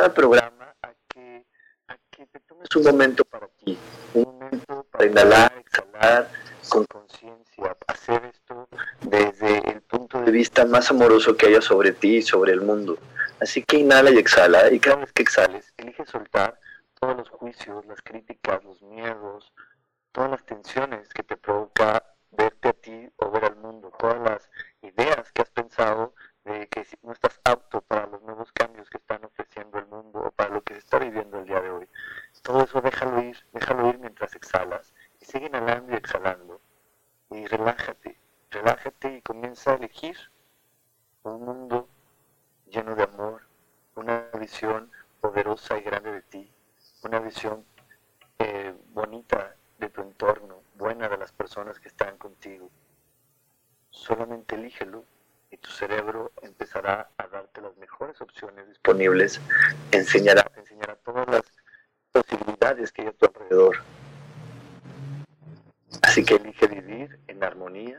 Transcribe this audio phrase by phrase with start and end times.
[0.00, 1.44] Cada programa a que,
[1.88, 3.76] a que te tomes un momento para ti,
[4.14, 6.26] un momento para inhalar, exhalar
[6.70, 8.66] con conciencia, hacer esto
[9.02, 12.96] desde el punto de vista más amoroso que haya sobre ti y sobre el mundo.
[13.42, 16.58] Así que inhala y exhala y cada vez que exhales, elige soltar
[16.98, 19.52] todos los juicios, las críticas, los miedos,
[20.12, 22.09] todas las tensiones que te provoca
[35.60, 36.60] inhalando y exhalando
[37.30, 38.18] y relájate,
[38.50, 40.16] relájate y comienza a elegir
[41.22, 41.88] un mundo
[42.70, 43.42] lleno de amor,
[43.94, 46.50] una visión poderosa y grande de ti,
[47.02, 47.64] una visión
[48.38, 52.70] eh, bonita de tu entorno, buena de las personas que están contigo.
[53.90, 55.04] Solamente elígelo
[55.50, 59.40] y tu cerebro empezará a darte las mejores opciones disponibles,
[59.92, 61.42] enseñará, enseñará todas las
[62.12, 63.78] posibilidades que hay a tu alrededor.
[66.02, 67.98] Así que elige vivir en armonía,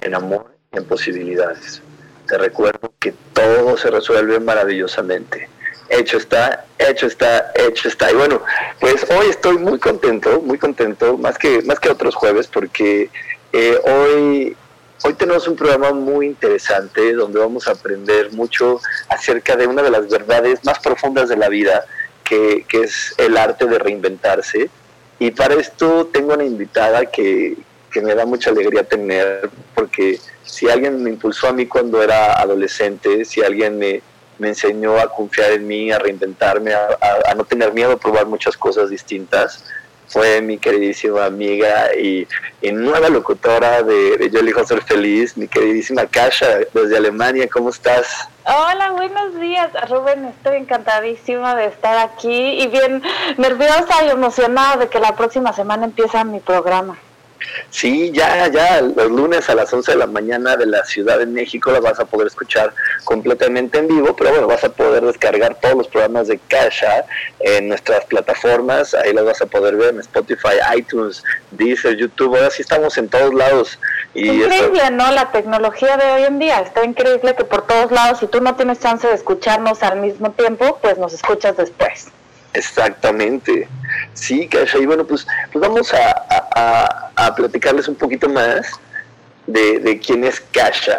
[0.00, 1.82] en amor y en posibilidades.
[2.26, 5.48] Te recuerdo que todo se resuelve maravillosamente.
[5.88, 8.10] Hecho está, hecho está, hecho está.
[8.10, 8.40] Y bueno,
[8.80, 13.10] pues hoy estoy muy contento, muy contento, más que, más que otros jueves, porque
[13.52, 14.56] eh, hoy
[15.04, 19.90] Hoy tenemos un programa muy interesante donde vamos a aprender mucho acerca de una de
[19.90, 21.84] las verdades más profundas de la vida,
[22.22, 24.70] que, es el arte de reinventarse.
[25.22, 27.56] Y para esto tengo una invitada que,
[28.02, 33.24] me da mucha alegría tener, porque si alguien me impulsó a mí cuando era adolescente,
[33.24, 34.02] si alguien me,
[34.40, 38.90] enseñó a confiar en mí, a reinventarme, a, no tener miedo a probar muchas cosas
[38.90, 39.64] distintas,
[40.12, 42.28] fue mi queridísima amiga y,
[42.70, 47.48] nueva locutora de, Yo elijo ser feliz, mi queridísima Kasha desde Alemania.
[47.50, 48.28] ¿Cómo estás?
[48.44, 50.26] Hola, buenos días, Rubén.
[50.26, 53.02] Estoy encantadísima de estar aquí y bien
[53.38, 56.98] nerviosa y emocionada de que la próxima semana empieza mi programa.
[57.70, 61.26] Sí, ya, ya, los lunes a las 11 de la mañana de la Ciudad de
[61.26, 62.72] México la vas a poder escuchar
[63.04, 67.04] completamente en vivo, pero bueno, vas a poder descargar todos los programas de Kasha
[67.40, 72.50] en nuestras plataformas, ahí las vas a poder ver en Spotify, iTunes, Deezer, YouTube, ahora
[72.50, 73.78] sí estamos en todos lados.
[74.14, 75.10] Y increíble, ¿no?
[75.12, 78.54] La tecnología de hoy en día, está increíble que por todos lados, si tú no
[78.56, 82.08] tienes chance de escucharnos al mismo tiempo, pues nos escuchas después.
[82.54, 83.68] Exactamente.
[84.14, 84.78] Sí, Kasha.
[84.78, 88.66] Y bueno, pues, pues vamos a, a, platicarles un poquito más
[89.46, 90.98] de, de quién es Kasha.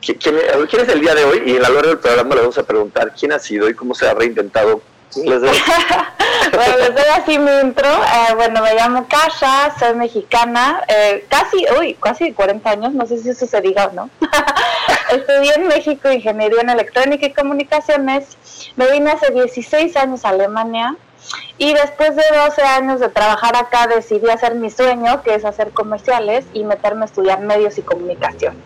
[0.00, 1.42] ¿Quién, quién, es el día de hoy?
[1.46, 3.94] Y en la hora del programa le vamos a preguntar quién ha sido y cómo
[3.94, 4.82] se ha reinventado
[5.16, 5.50] les doy.
[6.52, 7.88] bueno, les doy así mi intro.
[7.88, 13.18] Eh, bueno, me llamo Kasha, soy mexicana, eh, casi, uy, casi 40 años, no sé
[13.18, 14.10] si eso se diga o no.
[15.10, 18.36] Estudié en México Ingeniería en Electrónica y Comunicaciones.
[18.76, 20.96] Me vine hace 16 años a Alemania.
[21.58, 25.70] Y después de 12 años de trabajar acá decidí hacer mi sueño, que es hacer
[25.70, 28.56] comerciales y meterme a estudiar medios y comunicación.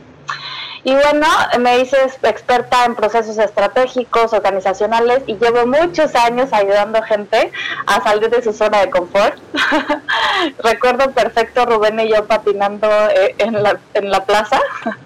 [0.86, 1.26] Y bueno,
[1.58, 7.50] me hice experta en procesos estratégicos, organizacionales y llevo muchos años ayudando gente
[7.86, 9.36] a salir de su zona de confort.
[10.62, 14.60] Recuerdo perfecto Rubén y yo patinando eh, en la, en la plaza.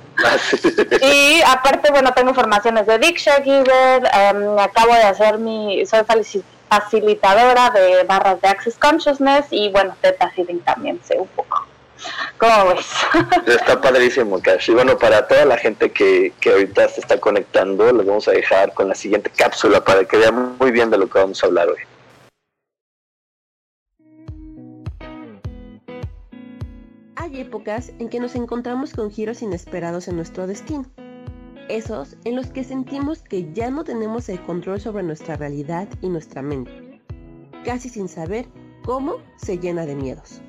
[1.01, 6.05] Y aparte, bueno, tengo formaciones de Diksha Giver, em, acabo de hacer mi, soy
[6.71, 11.67] facilitadora de barras de Access Consciousness y bueno, Theta Healing también sé un poco.
[12.39, 12.87] ¿Cómo ves?
[13.47, 14.71] Está padrísimo, Cash.
[14.71, 18.31] Y bueno, para toda la gente que, que ahorita se está conectando, les vamos a
[18.31, 21.47] dejar con la siguiente cápsula para que vean muy bien de lo que vamos a
[21.47, 21.81] hablar hoy.
[27.17, 30.87] Hay épocas en que nos encontramos con giros inesperados en nuestro destino.
[31.71, 36.09] Esos en los que sentimos que ya no tenemos el control sobre nuestra realidad y
[36.09, 37.01] nuestra mente,
[37.65, 38.49] casi sin saber
[38.85, 40.41] cómo se llena de miedos.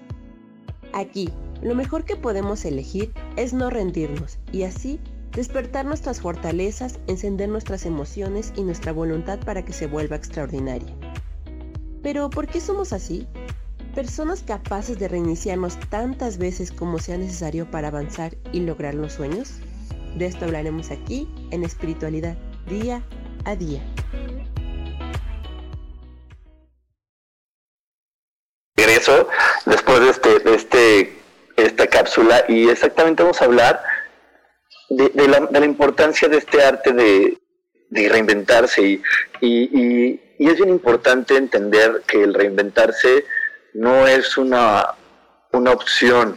[0.94, 1.29] Aquí,
[1.62, 5.00] lo mejor que podemos elegir es no rendirnos y así
[5.31, 10.95] despertar nuestras fortalezas, encender nuestras emociones y nuestra voluntad para que se vuelva extraordinaria.
[12.01, 13.27] Pero, ¿por qué somos así?
[13.94, 19.62] Personas capaces de reiniciarnos tantas veces como sea necesario para avanzar y lograr los sueños.
[20.15, 22.35] De esto hablaremos aquí en espiritualidad
[22.67, 23.01] día
[23.45, 23.81] a día.
[28.75, 29.27] Regreso
[29.65, 31.19] después de este, este,
[31.57, 33.81] esta cápsula y exactamente vamos a hablar
[34.89, 37.37] de, la, importancia de este arte de,
[38.09, 39.01] reinventarse y,
[39.41, 43.25] y, y es bien importante entender que el reinventarse
[43.73, 44.95] no es una,
[45.51, 46.35] una opción,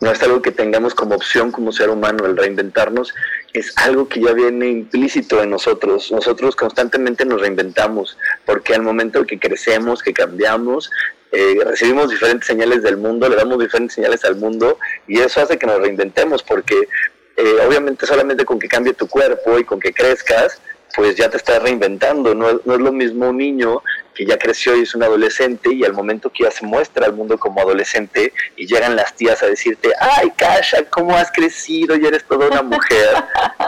[0.00, 3.14] no es algo que tengamos como opción como ser humano, el reinventarnos
[3.54, 6.12] es algo que ya viene implícito en nosotros.
[6.12, 10.90] Nosotros constantemente nos reinventamos, porque al momento que crecemos, que cambiamos,
[11.32, 14.78] eh, recibimos diferentes señales del mundo, le damos diferentes señales al mundo
[15.08, 16.88] y eso hace que nos reinventemos, porque
[17.36, 20.60] eh, obviamente solamente con que cambie tu cuerpo y con que crezcas,
[20.96, 22.34] pues ya te estás reinventando.
[22.34, 23.82] No, no, es lo mismo un niño
[24.14, 27.12] que ya creció y es un adolescente y al momento que ya se muestra al
[27.12, 31.94] mundo como adolescente y llegan las tías a decirte, ay, Kasha, ¿cómo has crecido?
[31.96, 33.08] Ya eres toda una mujer.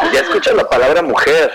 [0.09, 1.53] Y ya escuchas la palabra mujer,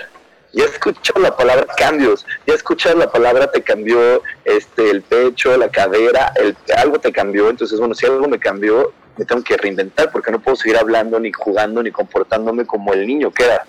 [0.52, 5.70] ya escuchas la palabra cambios, ya escuchas la palabra te cambió este el pecho, la
[5.70, 7.50] cadera, el, algo te cambió.
[7.50, 11.20] Entonces, bueno, si algo me cambió, me tengo que reinventar porque no puedo seguir hablando,
[11.20, 13.66] ni jugando, ni comportándome como el niño que era.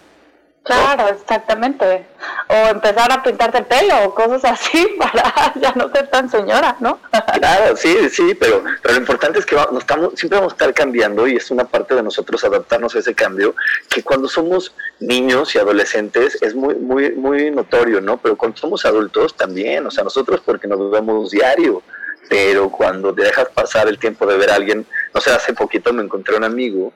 [0.65, 2.07] Claro, exactamente.
[2.49, 6.77] O empezar a pintarte el pelo o cosas así para ya no ser tan señora,
[6.81, 6.99] ¿no?
[7.35, 10.73] Claro, sí, sí, pero, pero lo importante es que nos estamos, siempre vamos a estar
[10.73, 13.55] cambiando y es una parte de nosotros adaptarnos a ese cambio,
[13.91, 18.17] que cuando somos niños y adolescentes es muy, muy, muy notorio, ¿no?
[18.17, 21.83] Pero cuando somos adultos también, o sea, nosotros porque nos vemos diario,
[22.31, 25.93] pero cuando te dejas pasar el tiempo de ver a alguien, no sé, hace poquito
[25.93, 26.91] me encontré un amigo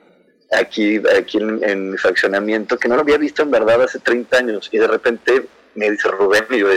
[0.51, 4.69] aquí, aquí en, mi fraccionamiento, que no lo había visto en verdad hace 30 años.
[4.71, 6.67] Y de repente me dice Rubén, y yo,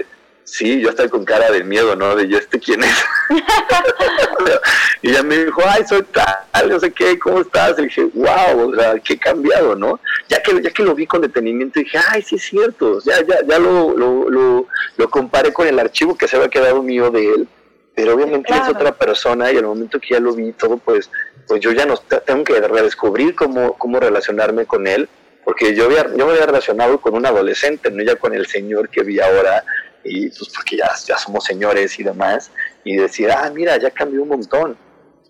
[0.44, 2.14] sí, yo estoy con cara de miedo, ¿no?
[2.14, 3.04] De yo, ¿este quién es?
[5.02, 7.78] y ella me dijo, ay, soy tal, no sé qué, ¿cómo estás?
[7.78, 10.00] Y dije, wow, o sea, qué cambiado, ¿no?
[10.28, 13.40] Ya que, ya que lo vi con detenimiento, dije, ay, sí es cierto, ya, ya,
[13.46, 14.66] ya lo, lo, lo,
[14.96, 17.48] lo comparé con el archivo que se había quedado mío de él
[17.94, 21.10] pero obviamente es otra persona y al momento que ya lo vi todo, pues,
[21.46, 25.08] pues yo ya no tengo que redescubrir cómo, cómo relacionarme con él,
[25.44, 28.88] porque yo, había, yo me había relacionado con un adolescente, no ya con el señor
[28.88, 29.64] que vi ahora,
[30.04, 32.50] y pues porque ya, ya somos señores y demás,
[32.84, 34.76] y decir, ah, mira, ya cambió un montón.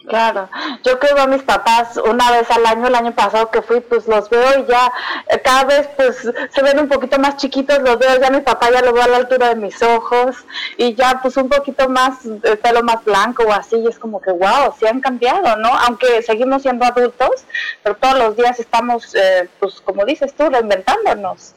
[0.07, 0.49] Claro,
[0.83, 3.81] yo que veo a mis papás una vez al año, el año pasado que fui,
[3.81, 4.93] pues los veo y ya
[5.29, 6.17] eh, cada vez pues
[6.51, 9.09] se ven un poquito más chiquitos, los veo, ya mi papá ya lo veo a
[9.09, 10.37] la altura de mis ojos
[10.77, 14.21] y ya pues un poquito más, el pelo más blanco o así, y es como
[14.21, 15.69] que wow, sí han cambiado, ¿no?
[15.69, 17.45] Aunque seguimos siendo adultos,
[17.83, 21.55] pero todos los días estamos, eh, pues como dices tú, reinventándonos.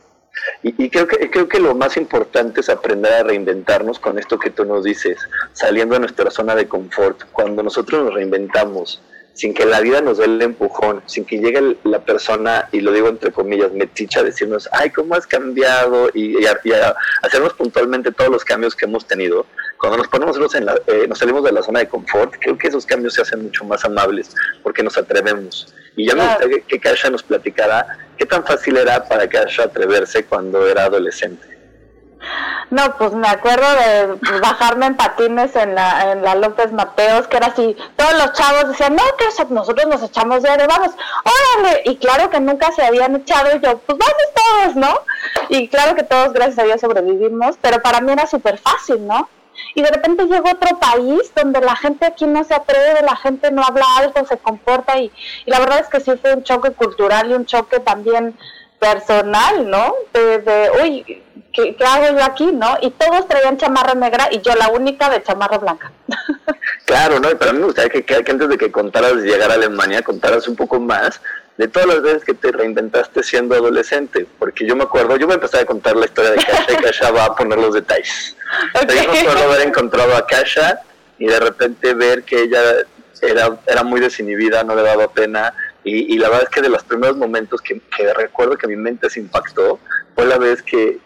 [0.64, 4.50] Y, creo, que, creo que lo más importante es aprender a reinventarnos con esto que
[4.50, 5.20] tú nos dices,
[5.54, 7.24] saliendo de nuestra zona de confort.
[7.32, 9.02] Cuando nosotros nos reinventamos,
[9.36, 12.92] sin que la vida nos dé el empujón, sin que llegue la persona, y lo
[12.92, 16.10] digo entre comillas, meticha, a decirnos, ay, ¿cómo has cambiado?
[16.14, 16.46] Y, y,
[17.22, 19.46] hacernos puntualmente todos los cambios que hemos tenido.
[19.78, 22.86] Cuando nos ponemos en eh, nos salimos de la zona de confort, creo que esos
[22.86, 25.74] cambios se hacen mucho más amables porque nos atrevemos.
[25.96, 27.86] Y ya me gustaría que, Kasha nos platicara
[28.18, 31.56] qué tan fácil era para Kasha atreverse cuando era adolescente.
[32.72, 37.38] No, pues me acuerdo de bajarme en patines en la, en la López Mateos, que
[37.38, 40.92] era así, todos los chavos decían, no, que nosotros nos echamos de vamos,
[41.60, 45.00] órale, y claro que nunca se habían echado, y yo, pues vamos todos, ¿no?
[45.50, 49.30] Y claro que todos, gracias a Dios, sobrevivimos, pero para mí era súper fácil, ¿no?
[49.74, 53.52] Y de repente llegó otro país donde la gente aquí no se atreve, la gente
[53.52, 55.12] no habla alto, se comporta y,
[55.46, 58.36] la verdad es que sí fue un choque cultural y un choque también
[58.80, 59.94] personal, ¿no?
[60.14, 62.78] De, uy, ¿qué, hago yo aquí, no?
[62.82, 65.92] Y todos traían chamarra negra y yo la única de chamarra blanca.
[66.86, 67.30] Claro, ¿no?
[67.30, 70.04] Pero a mí me gustaría que, que antes de que contaras de llegar a Alemania,
[70.04, 71.20] contaras un poco más
[71.58, 75.36] de todas las veces que te reinventaste siendo adolescente, porque yo me acuerdo, yo me
[75.36, 78.36] empecé a contar la historia de Kasha y Kasha va a poner los detalles.
[78.74, 80.82] Yo me acuerdo haber encontrado a Kasha
[81.18, 82.62] y de repente ver que ella
[83.22, 85.54] era, era muy desinhibida, no le daba pena.
[85.84, 87.80] Y, la verdad es que de los primeros momentos que,
[88.16, 89.80] recuerdo que mi mente se impactó
[90.16, 91.00] fue la vez que,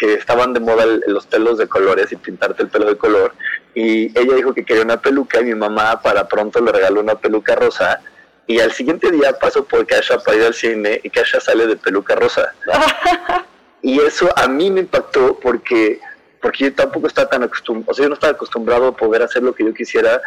[0.00, 3.32] estaban de moda los pelos de colores y pintarte el pelo de color.
[3.74, 7.14] Y ella dijo que quería una peluca y mi mamá para pronto le regaló una
[7.14, 8.00] peluca rosa.
[8.48, 11.76] Y al siguiente día paso por Kasha para ir al cine y Kasha sale de
[11.76, 12.54] peluca rosa.
[13.82, 16.00] y eso a mí me impactó porque
[16.40, 19.42] porque yo tampoco estaba tan acostumbrado, o sea, yo no estaba acostumbrado a poder hacer
[19.42, 20.22] lo que yo quisiera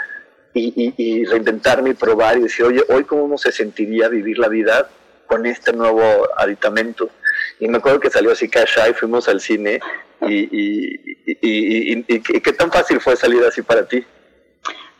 [0.53, 4.89] y, y, reinventarme y probar y decir, oye, hoy cómo se sentiría vivir la vida
[5.25, 7.09] con este nuevo aditamento.
[7.59, 9.79] Y me acuerdo que salió así Kasha y fuimos al cine
[10.27, 14.05] y, y, qué tan fácil fue salir así para ti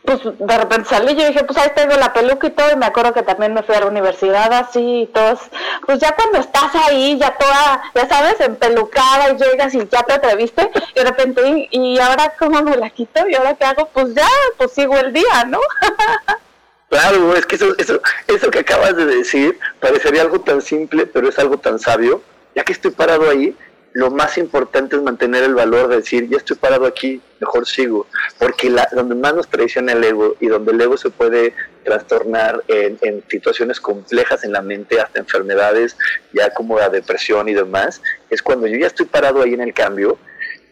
[0.04, 2.86] pues de repente salí, yo dije, pues ahí tengo la peluca y todo, y me
[2.86, 5.38] acuerdo que también me fui a la universidad así y todo.
[5.86, 10.12] Pues ya cuando estás ahí, ya toda, ya sabes, empelucada y llegas y ya te
[10.12, 13.28] atreviste, y de repente, ¿y, ahora cómo me la quito?
[13.28, 13.88] ¿Y ahora qué hago?
[13.92, 15.60] Pues ya, pues sigo el día, ¿no?
[16.88, 21.28] claro, es que eso, eso, eso que acabas de decir parecería algo tan simple, pero
[21.28, 22.22] es algo tan sabio.
[22.54, 23.56] Ya que estoy parado ahí,
[23.94, 28.06] lo más importante es mantener el valor de decir, ya estoy parado aquí, mejor sigo,
[28.38, 32.62] porque la, donde más nos traiciona el ego y donde el ego se puede trastornar
[32.68, 35.96] en, en, situaciones complejas en la mente, hasta enfermedades,
[36.32, 39.74] ya como la depresión y demás, es cuando yo ya estoy parado ahí en el
[39.74, 40.18] cambio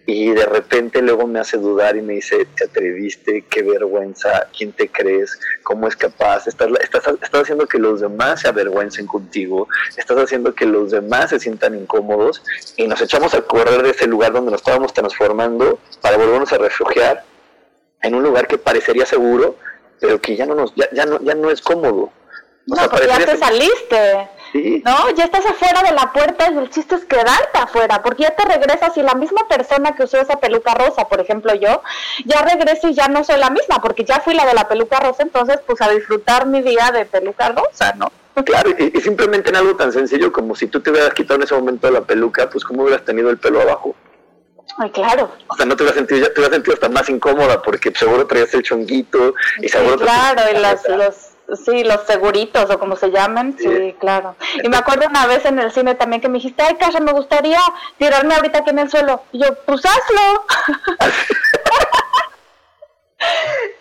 [0.07, 4.73] y de repente luego me hace dudar y me dice, te atreviste, qué vergüenza, quién
[4.73, 9.69] te crees, cómo es capaz, estás, estás, estás haciendo que los demás se avergüencen contigo,
[9.97, 12.43] estás haciendo que los demás se sientan incómodos
[12.77, 16.59] y nos echamos a correr de ese lugar donde nos estábamos transformando para volvernos a
[16.59, 17.25] refugiar
[18.03, 19.57] en un lugar que parecería seguro,
[20.01, 22.11] pero que ya no, nos, ya, ya no, ya no es cómodo.
[22.77, 24.29] No, porque ya te saliste.
[24.85, 28.35] No, ya estás afuera de la puerta y el chiste es quedarte afuera, porque ya
[28.35, 31.83] te regresas y la misma persona que usó esa peluca rosa, por ejemplo yo,
[32.25, 34.99] ya regreso y ya no soy la misma, porque ya fui la de la peluca
[34.99, 38.11] rosa, entonces pues a disfrutar mi día de peluca rosa, ¿no?
[38.45, 41.55] Claro, y, simplemente en algo tan sencillo como si tú te hubieras quitado en ese
[41.55, 43.95] momento la peluca, pues cómo hubieras tenido el pelo abajo.
[44.79, 45.31] Ay, claro.
[45.49, 48.27] O sea, no te hubieras sentido, ya te hubieras sentido hasta más incómoda porque seguro
[48.27, 51.30] traías el chonguito y seguro claro, y las, los
[51.65, 54.37] Sí, los seguritos o como se llaman, sí, claro.
[54.63, 57.13] Y me acuerdo una vez en el cine también que me dijiste, ay, Casa, me
[57.13, 57.61] gustaría
[57.99, 59.23] tirarme ahorita aquí en el suelo.
[59.33, 60.45] Y yo, pues hazlo.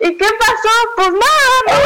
[0.00, 0.68] ¿Y qué pasó?
[0.96, 1.82] Pues nada,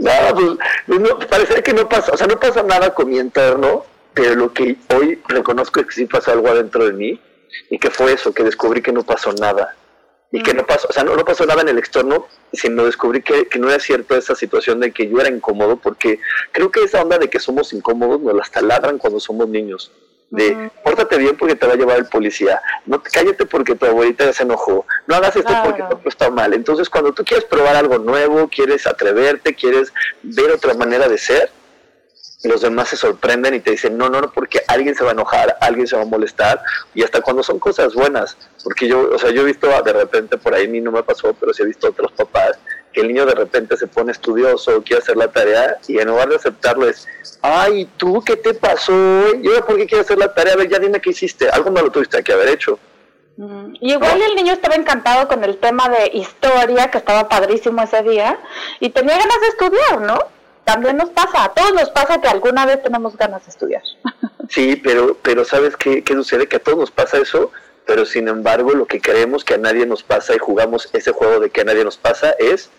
[0.00, 0.48] Nada, pues,
[0.86, 4.34] pues no, parece que no pasa, o sea, no pasa nada con mi interno, pero
[4.34, 7.20] lo que hoy reconozco es que sí pasó algo adentro de mí
[7.70, 9.74] y que fue eso, que descubrí que no pasó nada
[10.36, 13.22] y que no pasó, o sea, no, no, pasó nada en el externo, sino descubrí
[13.22, 16.20] que, que, no era cierto esa situación de que yo era incómodo, porque
[16.52, 19.90] creo que esa onda de que somos incómodos nos las taladran cuando somos niños.
[20.28, 24.30] De, pórtate bien porque te va a llevar el policía, no cállate porque tu abuelita
[24.32, 26.52] se enojó, no hagas esto porque todo está mal.
[26.52, 31.50] Entonces, cuando tú quieres probar algo nuevo, quieres atreverte, quieres ver otra manera de ser,
[32.46, 35.12] los demás se sorprenden y te dicen, no, no, no, porque alguien se va a
[35.12, 36.60] enojar, alguien se va a molestar,
[36.94, 40.36] y hasta cuando son cosas buenas, porque yo, o sea, yo he visto de repente,
[40.36, 42.58] por ahí a mí no me pasó, pero sí he visto otros papás,
[42.92, 46.28] que el niño de repente se pone estudioso, quiere hacer la tarea, y en lugar
[46.28, 47.06] de aceptarlo es,
[47.42, 48.92] ay, ¿tú qué te pasó?
[49.34, 50.54] ¿Y por qué quieres hacer la tarea?
[50.54, 52.78] A ver, ya dime qué hiciste, algo malo tuviste que haber hecho.
[53.36, 57.82] Mm, y igual el niño estaba encantado con el tema de historia, que estaba padrísimo
[57.82, 58.38] ese día,
[58.80, 60.35] y tenía ganas de estudiar, ¿no?
[60.66, 63.82] También nos pasa, a todos nos pasa que alguna vez tenemos ganas de estudiar.
[64.48, 66.46] Sí, pero, pero ¿sabes qué, qué sucede?
[66.46, 67.50] Que a todos nos pasa eso,
[67.84, 71.40] pero sin embargo lo que creemos que a nadie nos pasa y jugamos ese juego
[71.40, 72.70] de que a nadie nos pasa es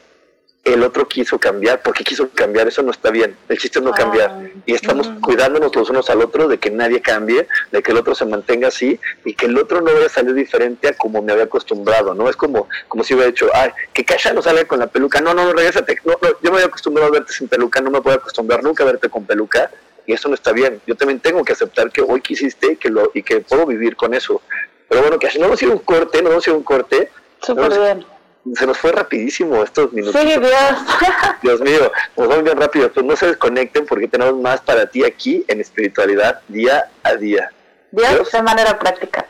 [0.74, 3.92] el otro quiso cambiar, porque quiso cambiar, eso no está bien, el chiste es no
[3.92, 4.52] cambiar.
[4.66, 8.16] Y estamos cuidándonos los unos al otro de que nadie cambie, de que el otro
[8.16, 11.32] se mantenga así y que el otro no vaya a salir diferente a como me
[11.32, 12.30] había acostumbrado, ¿no?
[12.30, 15.34] Es como, como si hubiera dicho, ay, que Kasha no salga con la peluca, no,
[15.34, 18.02] no, no, regresate, no, no, yo me había acostumbrado a verte sin peluca, no me
[18.02, 19.72] puedo acostumbrar nunca a verte con peluca
[20.06, 20.82] y eso no está bien.
[20.86, 23.96] Yo también tengo que aceptar que hoy quisiste y que, lo, y que puedo vivir
[23.96, 24.42] con eso.
[24.90, 27.10] Pero bueno, que no hemos sido un corte, no hemos sido un corte.
[27.42, 28.17] Súper bien
[28.56, 30.22] se nos fue rapidísimo estos minutos.
[30.22, 30.42] Sí, Dios.
[31.42, 32.92] Dios mío, nos vamos bien rápido.
[32.92, 37.52] Pues no se desconecten porque tenemos más para ti aquí en espiritualidad día a día.
[37.92, 39.28] Dios, de manera práctica.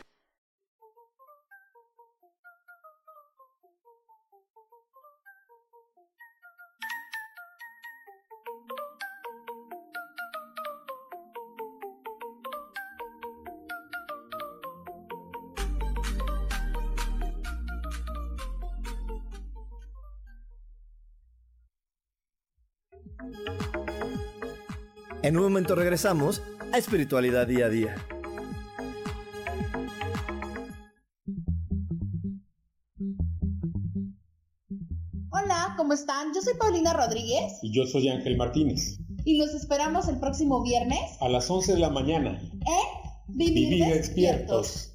[25.28, 26.40] En un momento regresamos
[26.72, 27.94] a Espiritualidad Día a Día.
[35.76, 36.32] ¿cómo están?
[36.34, 37.58] Yo soy Paulina Rodríguez.
[37.60, 39.00] Y yo soy Ángel Martínez.
[39.26, 40.98] Y los esperamos el próximo viernes.
[41.20, 42.40] A las 11 de la mañana.
[42.40, 44.94] En Vivir, despiertos.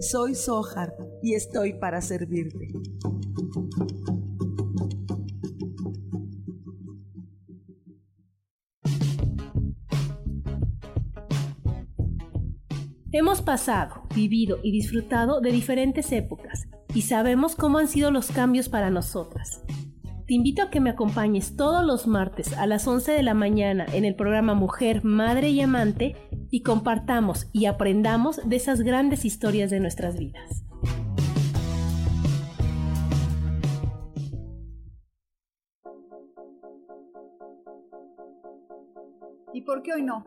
[0.00, 2.68] Soy Sohar y estoy para servirte.
[13.12, 18.70] Hemos pasado, vivido y disfrutado de diferentes épocas y sabemos cómo han sido los cambios
[18.70, 19.62] para nosotras.
[20.30, 23.84] Te invito a que me acompañes todos los martes a las 11 de la mañana
[23.92, 26.14] en el programa Mujer, Madre y Amante
[26.52, 30.64] y compartamos y aprendamos de esas grandes historias de nuestras vidas.
[39.52, 40.24] ¿Y por qué hoy no?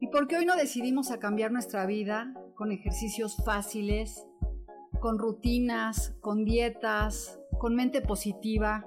[0.00, 4.26] ¿Y por qué hoy no decidimos cambiar nuestra vida con ejercicios fáciles,
[4.98, 8.86] con rutinas, con dietas, con mente positiva?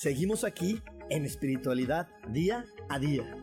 [0.00, 3.36] Seguimos aquí en espiritualidad día a día.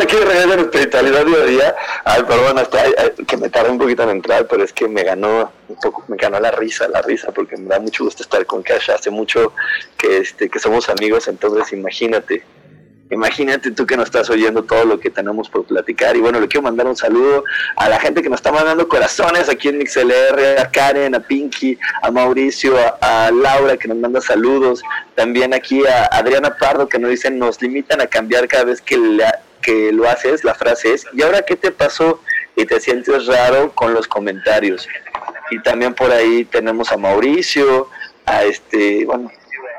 [0.00, 1.76] aquí de regreso en espiritualidad día a día.
[2.06, 2.84] Ay, perdón, hasta
[3.26, 6.16] que me tardé un poquito en entrar, pero es que me ganó un poco, me
[6.16, 8.94] ganó la risa, la risa, porque me da mucho gusto estar con Kasha.
[8.94, 9.52] Hace mucho
[9.98, 12.42] que este, que somos amigos, entonces imagínate,
[13.10, 16.16] Imagínate tú que nos estás oyendo todo lo que tenemos por platicar.
[16.16, 17.44] Y bueno, le quiero mandar un saludo
[17.76, 21.78] a la gente que nos está mandando corazones aquí en MixLR, a Karen, a Pinky,
[22.02, 24.82] a Mauricio, a, Laura que nos manda saludos.
[25.14, 28.98] También aquí a Adriana Pardo que nos dicen nos limitan a cambiar cada vez que,
[29.62, 30.42] que lo haces.
[30.42, 32.20] La frase es, ¿y ahora qué te pasó?
[32.56, 34.88] Y te sientes raro con los comentarios.
[35.50, 37.88] Y también por ahí tenemos a Mauricio,
[38.24, 39.30] a este, bueno,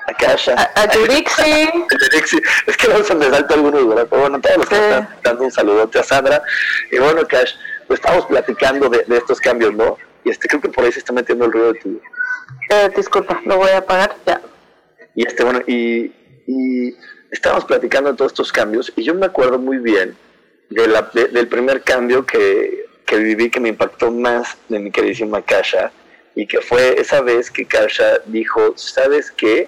[0.07, 0.53] a Kasha.
[0.53, 0.85] A, a.
[2.67, 4.07] Es que no se me salta algunos, ¿verdad?
[4.09, 6.41] Pero bueno, todos los que están dando un saludote a Sandra.
[6.91, 7.53] Y bueno, Cash,
[7.87, 9.97] pues estamos platicando de, estos cambios, ¿no?
[10.23, 12.01] Y este creo que por ahí se está metiendo el ruido de tu...
[12.69, 14.41] Eh, disculpa, lo voy a apagar ya.
[15.15, 16.13] Y este, bueno, y,
[16.47, 16.95] y
[17.31, 20.15] estábamos platicando de todos estos cambios y yo me acuerdo muy bien
[20.69, 25.41] de la, del primer cambio que, que viví que me impactó más de mi queridísima
[25.41, 25.91] Kasha
[26.35, 29.67] y que fue esa vez que Kasha dijo, ¿sabes qué?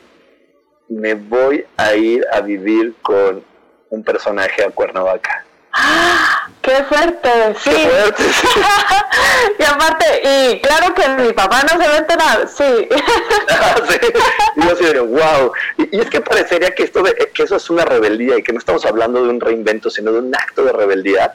[0.90, 3.44] Me voy a ir a vivir con
[3.90, 5.46] un personaje a Cuernavaca.
[5.72, 6.50] ¡Ah!
[6.62, 7.30] ¡Qué fuerte!
[7.60, 7.70] Sí.
[7.70, 8.24] ¡Qué fuerte!
[9.60, 12.90] y aparte, y claro que mi papá no se va a enterar, sí.
[13.52, 13.76] Ah,
[14.56, 15.52] y yo wow.
[15.78, 18.86] Y, es que parecería que, esto que eso es una rebeldía y que no estamos
[18.86, 21.34] hablando de un reinvento, sino de un acto de rebeldía.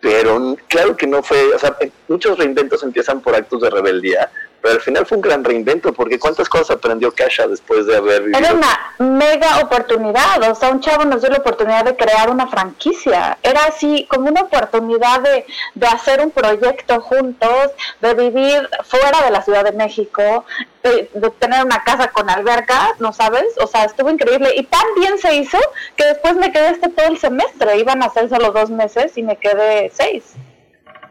[0.00, 1.76] Pero claro que no fue, o sea,
[2.08, 4.30] muchos reinventos empiezan por actos de rebeldía
[4.70, 8.38] al final fue un gran reinvento, porque ¿cuántas cosas aprendió Kasha después de haber vivido?
[8.38, 12.46] Era una mega oportunidad, o sea, un chavo nos dio la oportunidad de crear una
[12.46, 13.38] franquicia.
[13.42, 19.30] Era así, como una oportunidad de, de hacer un proyecto juntos, de vivir fuera de
[19.30, 20.44] la Ciudad de México,
[20.82, 23.46] de, tener una casa con alberca, ¿no sabes?
[23.60, 24.52] O sea, estuvo increíble.
[24.56, 25.58] Y tan bien se hizo
[25.96, 27.78] que después me quedé este todo el semestre.
[27.78, 30.34] Iban a ser solo dos meses y me quedé seis.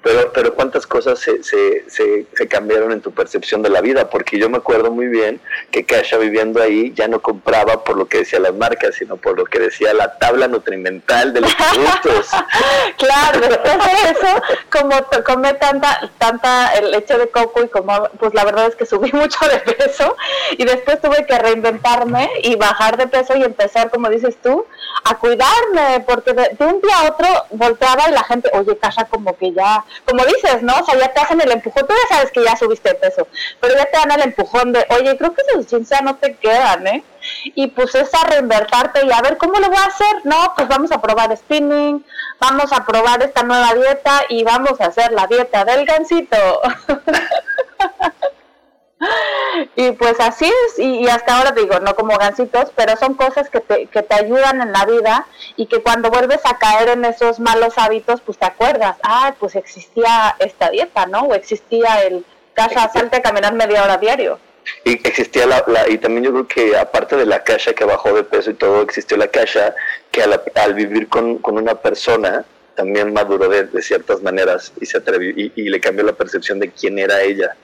[0.05, 4.37] Pero, pero cuántas cosas se, se, se, cambiaron en tu percepción de la vida, porque
[4.37, 5.41] yo me acuerdo muy bien
[5.71, 9.35] que Kasha viviendo ahí ya no compraba por lo que decía las marcas, sino por
[9.35, 12.29] lo que decía la tabla nutrimental de los productos.
[12.99, 14.41] claro, después de eso,
[14.71, 19.11] como comé tanta, tanta leche de coco y como, pues la verdad es que subí
[19.13, 20.15] mucho de peso
[20.51, 24.67] y después tuve que reinventarme y bajar de peso y empezar, como dices tú,
[25.05, 29.37] a cuidarme, porque de, un día a otro volteaba y la gente, oye, Kasha, como
[29.37, 30.73] que ya, como dices, ¿no?
[30.79, 33.27] O sea, ya te hacen el empujón, tú ya sabes que ya subiste de peso,
[33.61, 36.35] pero ya te dan el empujón de, oye, creo que esos jeans ya no te
[36.35, 37.03] quedan, ¿eh?
[37.43, 40.67] Y pues es a reinvertarte y a ver cómo lo voy a hacer, no, pues
[40.67, 42.03] vamos a probar spinning,
[42.39, 46.35] vamos a probar esta nueva dieta y vamos a hacer la dieta del gansito.
[49.75, 53.61] y pues así es, y, hasta ahora digo, no como gansitos, pero son cosas que
[53.61, 57.39] te, que te ayudan en la vida y que cuando vuelves a caer en esos
[57.39, 61.21] malos hábitos, pues te acuerdas, ah, pues existía esta dieta, ¿no?
[61.21, 64.39] O existía el casa salte a caminar media hora diario.
[64.83, 68.23] Y existía la, y también yo creo que aparte de la caja que bajó de
[68.23, 69.75] peso y todo, existió la caja
[70.11, 74.97] que al, vivir con, con, una persona también maduró de, de ciertas maneras y se
[74.97, 77.55] atrevió y, y le cambió la percepción de quién era ella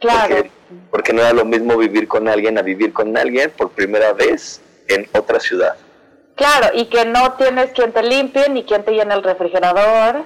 [0.00, 0.44] Claro.
[0.90, 4.60] Porque, no era lo mismo vivir con alguien a vivir con alguien por primera vez
[4.86, 5.76] en otra ciudad.
[6.34, 10.24] Claro, y que no tienes quien te limpie ni quien te llene el refrigerador.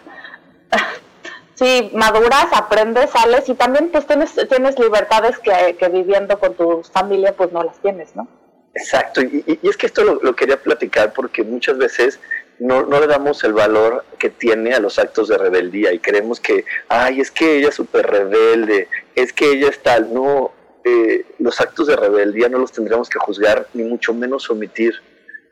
[1.55, 6.83] sí, maduras, aprendes, sales y también pues tienes, tienes libertades que, que viviendo con tu
[6.93, 8.29] familia pues no las tienes, ¿no?
[8.75, 12.19] Exacto, y, y, es que esto lo, lo, quería platicar porque muchas veces
[12.63, 16.41] no, no, le damos el valor que tiene a los actos de rebeldía y creemos
[16.41, 20.13] que, ay, es que ella es súper rebelde, es que ella es tal.
[20.15, 20.53] No,
[20.85, 24.95] eh, los actos de rebeldía no los tendríamos que juzgar, ni mucho menos omitir,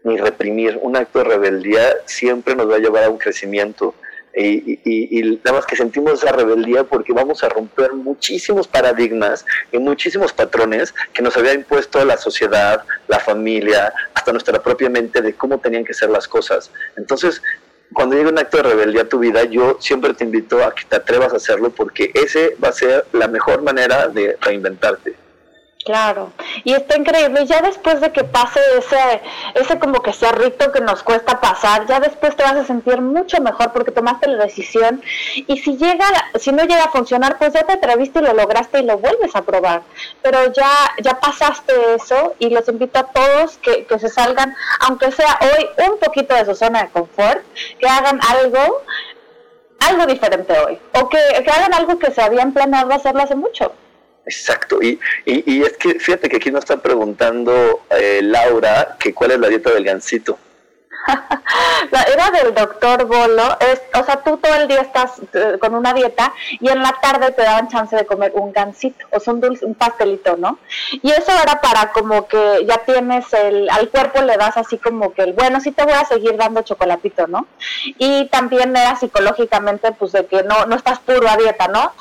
[0.05, 0.79] ni reprimir.
[0.81, 3.95] Un acto de rebeldía siempre nos va a llevar a un crecimiento
[4.35, 10.33] y, nada más que sentimos esa rebeldía porque vamos a romper muchísimos paradigmas y muchísimos
[10.33, 15.59] patrones que nos había impuesto la sociedad, la familia, hasta nuestra propia mente de cómo
[15.59, 16.71] tenían que ser las cosas.
[16.97, 17.43] Entonces,
[17.93, 20.85] cuando llega un acto de rebeldía a tu vida, yo siempre te invito a que
[20.85, 25.15] te atrevas a hacerlo porque ese va a ser la mejor manera de reinventarte.
[25.83, 26.31] Claro,
[26.63, 29.23] y está increíble, ya después de que pase ese,
[29.55, 33.01] ese como que sea rito que nos cuesta pasar, ya después te vas a sentir
[33.01, 35.03] mucho mejor porque tomaste la decisión.
[35.35, 36.05] Y si llega,
[36.39, 39.35] si no llega a funcionar, pues ya te atreviste y lo lograste y lo vuelves
[39.35, 39.83] a probar,
[40.21, 40.71] pero ya,
[41.03, 45.67] ya pasaste eso y los invito a todos que, que se salgan, aunque sea hoy
[45.89, 47.41] un poquito de su zona de confort,
[47.79, 48.83] que hagan algo,
[49.89, 53.73] algo diferente hoy, o que, que hagan algo que se habían planeado hacerlo hace mucho.
[54.31, 59.13] Exacto, y, y, y, es que fíjate que aquí nos está preguntando eh, Laura que
[59.13, 60.39] cuál es la dieta del gansito.
[62.13, 65.93] Era del doctor Bolo, es, o sea, tú todo el día estás eh, con una
[65.93, 69.41] dieta y en la tarde te daban chance de comer un gansito, o sea, un,
[69.41, 70.59] dulce, un pastelito, ¿no?
[71.03, 75.13] Y eso era para como que ya tienes el, al cuerpo le das así como
[75.13, 77.47] que el, bueno, sí te voy a seguir dando chocolatito, ¿no?
[77.99, 81.93] Y también era psicológicamente, pues de que no, no estás puro a dieta, ¿no?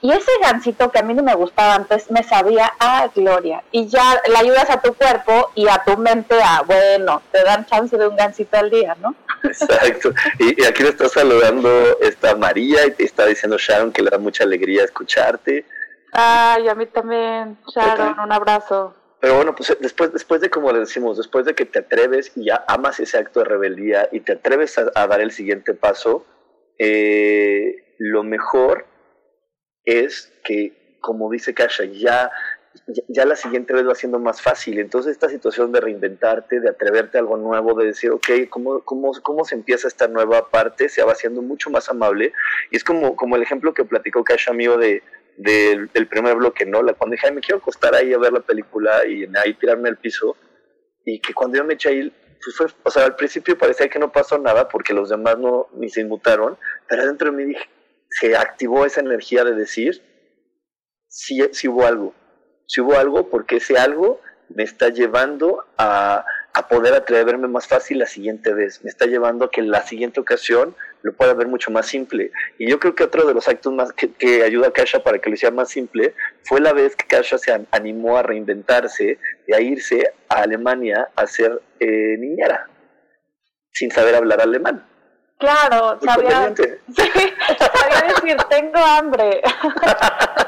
[0.00, 3.62] Y ese gansito que a mí no me gustaba antes, me sabía a gloria.
[3.72, 7.66] Y ya le ayudas a tu cuerpo y a tu mente a, bueno, te dan
[7.66, 9.14] chance de un gansito al día, ¿no?
[9.42, 10.12] Exacto.
[10.38, 14.18] Y, aquí le está saludando esta María y te está diciendo Sharon que le da
[14.18, 15.64] mucha alegría escucharte.
[16.12, 18.94] Ay, a mí también, Sharon, un abrazo.
[19.20, 22.44] Pero bueno, pues después, después de como le decimos, después de que te atreves y
[22.46, 26.24] ya amas ese acto de rebeldía y te atreves a, dar el siguiente paso,
[26.78, 28.86] eh, lo mejor
[29.84, 32.30] es que, como dice Kasha, ya
[33.08, 34.78] ya la siguiente vez va siendo más fácil.
[34.78, 39.12] Entonces esta situación de reinventarte, de atreverte a algo nuevo, de decir, ok, ¿cómo, cómo,
[39.22, 40.88] cómo se empieza esta nueva parte?
[40.88, 42.32] Se va haciendo mucho más amable.
[42.70, 45.02] Y es como, como el ejemplo que platicó Kasha mío de,
[45.36, 46.82] del primer bloque, ¿no?
[46.82, 49.98] La, cuando dije, me quiero acostar ahí a ver la película y ahí tirarme al
[49.98, 50.36] piso.
[51.04, 52.12] Y que cuando yo me eché ahí,
[52.42, 55.68] pues fue, o sea, al principio parecía que no pasó nada porque los demás no
[55.74, 57.68] ni se inmutaron, pero adentro de mí dije,
[58.10, 60.02] se activó esa energía de decir,
[61.08, 62.14] sí, sí hubo algo
[62.68, 64.20] si hubo algo, porque ese algo
[64.54, 69.46] me está llevando a, a, poder atreverme más fácil la siguiente vez, me está llevando
[69.46, 72.30] a que la siguiente ocasión lo pueda ver mucho más simple.
[72.58, 75.18] Y yo creo que otro de los actos más que, que ayuda a Kasha para
[75.18, 79.54] que lo hiciera más simple fue la vez que Kasha se animó a reinventarse y
[79.54, 82.68] a irse a Alemania a ser eh, niñera,
[83.72, 84.84] sin saber hablar alemán.
[85.38, 89.40] Claro, sabía, sí, sabía decir, tengo hambre.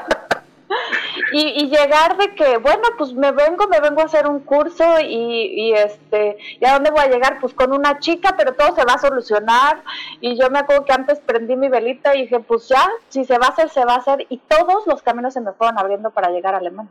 [1.31, 4.83] y, y, llegar de que, bueno, pues me vengo, me vengo a hacer un curso
[4.99, 7.39] y, y este, ¿y a dónde voy a llegar?
[7.39, 9.83] Pues con una chica, pero todo se va a solucionar.
[10.19, 13.37] Y yo me acuerdo que antes prendí mi velita y dije, pues ya, si se
[13.37, 14.25] va a hacer, se va a hacer.
[14.29, 16.89] Y todos los caminos se me fueron abriendo para llegar a Alemán.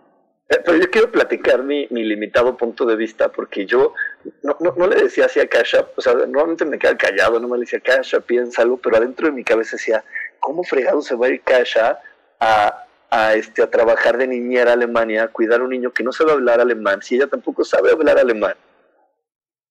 [0.51, 3.95] Eh, pero yo quiero platicar mi, mi limitado punto de vista, porque yo
[4.43, 7.57] no, no, le decía así a Kasha, o sea, normalmente me quedaba callado, no me
[7.57, 10.05] le decía, Kasha, piensa algo, pero adentro de mi cabeza decía,
[10.41, 12.01] ¿cómo fregado se va a ir Kasha
[12.41, 16.05] a, a, este, a trabajar de niñera a Alemania, a cuidar a un niño que
[16.05, 18.55] no sabe hablar alemán, si ella tampoco sabe hablar alemán.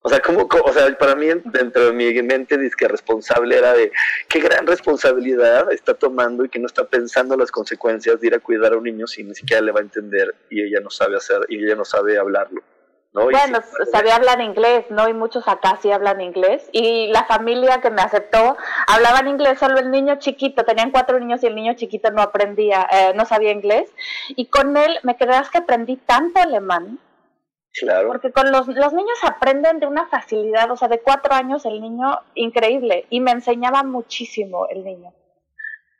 [0.01, 3.91] O sea, como, o sea, para mí dentro de mi mente que responsable era de
[4.29, 8.39] qué gran responsabilidad está tomando y que no está pensando las consecuencias de ir a
[8.39, 11.17] cuidar a un niño si ni siquiera le va a entender y ella no sabe
[11.17, 12.61] hacer y ella no sabe hablarlo.
[13.13, 13.23] ¿No?
[13.23, 13.59] Bueno,
[13.91, 15.09] sabía hablar inglés, ¿no?
[15.09, 16.69] Y muchos acá sí hablan inglés.
[16.71, 21.43] Y la familia que me aceptó hablaban inglés, solo el niño chiquito, tenían cuatro niños
[21.43, 23.91] y el niño chiquito no aprendía, eh, no sabía inglés.
[24.29, 26.99] Y con él, me creas que aprendí tanto alemán
[27.73, 28.07] Claro.
[28.07, 31.81] Porque con los, los niños aprenden de una facilidad, o sea, de cuatro años el
[31.81, 35.13] niño, increíble, y me enseñaba muchísimo el niño.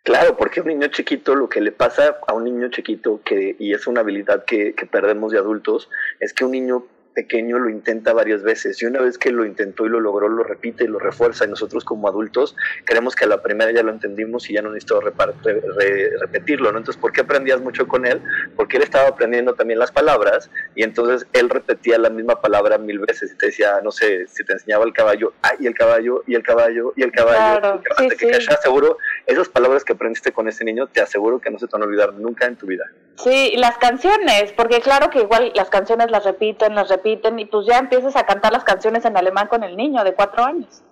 [0.04, 3.74] Claro, porque un niño chiquito, lo que le pasa a un niño chiquito, que, y
[3.74, 6.86] es una habilidad que, que perdemos de adultos, es que un niño
[7.20, 10.42] pequeño lo intenta varias veces y una vez que lo intentó y lo logró, lo
[10.42, 12.56] repite y lo refuerza y nosotros como adultos
[12.86, 16.78] creemos que a la primera ya lo entendimos y ya no necesito repetirlo, ¿no?
[16.78, 18.22] Entonces, ¿por qué aprendías mucho con él?
[18.56, 23.00] Porque él estaba aprendiendo también las palabras y entonces él repetía la misma palabra mil
[23.00, 26.24] veces y te decía, no sé, si te enseñaba el caballo, ah, y el caballo,
[26.26, 28.48] y el caballo, y el caballo, claro, y que sí.
[28.64, 31.84] seguro, esas palabras que aprendiste con ese niño, te aseguro que no se te van
[31.84, 32.86] a olvidar nunca en tu vida.
[33.24, 37.66] Sí, las canciones, porque claro que igual las canciones las repiten, las repiten, y pues
[37.66, 40.84] ya empiezas a cantar las canciones en alemán con el niño de cuatro años.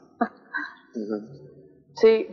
[1.95, 2.27] Sí.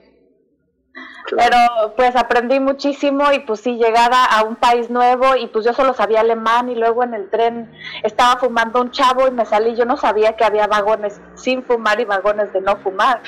[1.30, 5.72] Pero pues aprendí muchísimo y pues sí, llegada a un país nuevo y pues yo
[5.72, 9.74] solo sabía alemán y luego en el tren estaba fumando un chavo y me salí,
[9.74, 13.22] yo no sabía que había vagones sin fumar y vagones de no fumar.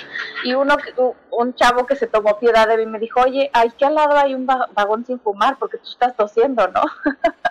[0.45, 0.77] Y uno,
[1.31, 4.35] un chavo que se tomó piedad de mí me dijo, oye, que al lado hay
[4.35, 6.83] un vagón sin fumar porque tú estás tosiendo, ¿no?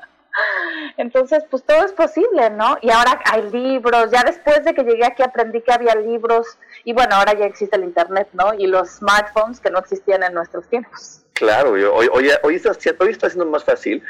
[0.97, 2.77] Entonces, pues todo es posible, ¿no?
[2.81, 6.93] Y ahora hay libros, ya después de que llegué aquí aprendí que había libros y
[6.93, 8.53] bueno, ahora ya existe el Internet, ¿no?
[8.53, 11.21] Y los smartphones que no existían en nuestros tiempos.
[11.33, 14.01] Claro, hoy, hoy, hoy, está, hoy está siendo más fácil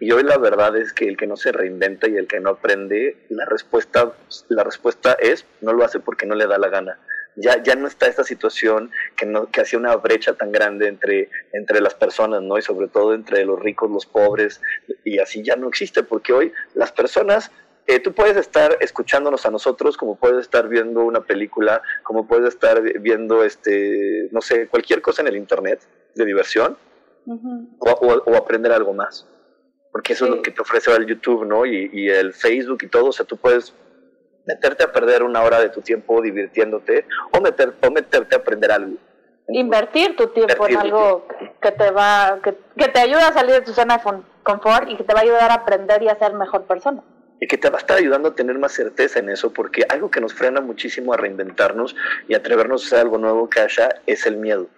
[0.00, 2.50] y hoy la verdad es que el que no se reinventa y el que no
[2.50, 4.12] aprende, la respuesta,
[4.48, 6.98] la respuesta es no lo hace porque no le da la gana
[7.36, 11.30] ya, ya no está esta situación que, no, que hacía una brecha tan grande entre,
[11.52, 12.58] entre las personas, ¿no?
[12.58, 14.60] Y sobre todo entre los ricos, los pobres,
[15.04, 17.50] y así ya no existe, porque hoy las personas
[17.86, 22.48] eh, tú puedes estar escuchándonos a nosotros, como puedes estar viendo una película, como puedes
[22.48, 25.80] estar viendo, este, no sé, cualquier cosa en el internet
[26.14, 26.76] de diversión,
[27.26, 29.28] o, o, aprender algo más.
[29.90, 31.66] Porque eso es lo que te ofrece el YouTube, ¿no?
[31.66, 33.06] Y, y, el Facebook y todo.
[33.06, 33.74] O sea, tú puedes
[34.46, 38.72] meterte a perder una hora de tu tiempo divirtiéndote o, meter, o meterte a aprender
[38.72, 38.96] algo.
[39.48, 41.26] Invertir tu tiempo en algo
[41.60, 44.96] que te va, que, que, te ayuda a salir de tu zona de confort y
[44.96, 47.02] que te va a ayudar a aprender y a ser mejor persona.
[47.40, 50.10] Y que te va a estar ayudando a tener más certeza en eso, porque algo
[50.10, 51.96] que nos frena muchísimo a reinventarnos
[52.28, 54.68] y atrevernos a hacer algo nuevo, Kasha, es el miedo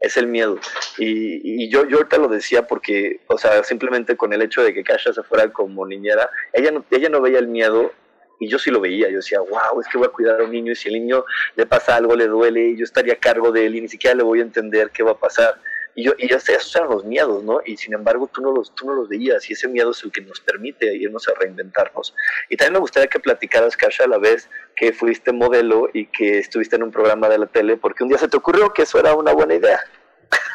[0.00, 0.58] es el miedo.
[0.96, 4.72] Y, y, yo, yo ahorita lo decía porque, o sea, simplemente con el hecho de
[4.72, 7.92] que Kasha se fuera como niñera, ella no, ella no veía el miedo
[8.38, 10.52] y yo sí lo veía, yo decía, wow, es que voy a cuidar a un
[10.52, 11.24] niño y si el niño
[11.56, 14.14] le pasa algo, le duele, y yo estaría a cargo de él y ni siquiera
[14.16, 15.60] le voy a entender qué va a pasar.
[15.94, 17.60] Y yo, y esos eran los miedos, ¿no?
[17.66, 20.12] Y sin embargo tú no, los, tú no los veías y ese miedo es el
[20.12, 22.14] que nos permite irnos a reinventarnos.
[22.48, 26.38] Y también me gustaría que platicaras, Kasha, a la vez que fuiste modelo y que
[26.38, 29.00] estuviste en un programa de la tele, porque un día se te ocurrió que eso
[29.00, 29.80] era una buena idea.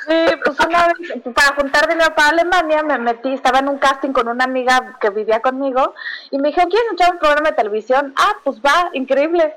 [0.08, 4.12] Sí, pues una vez, para juntar dinero para Alemania, me metí, estaba en un casting
[4.12, 5.94] con una amiga que vivía conmigo
[6.30, 8.14] y me dijo, ¿quieres echar un programa de televisión?
[8.18, 9.56] Ah, pues va, increíble.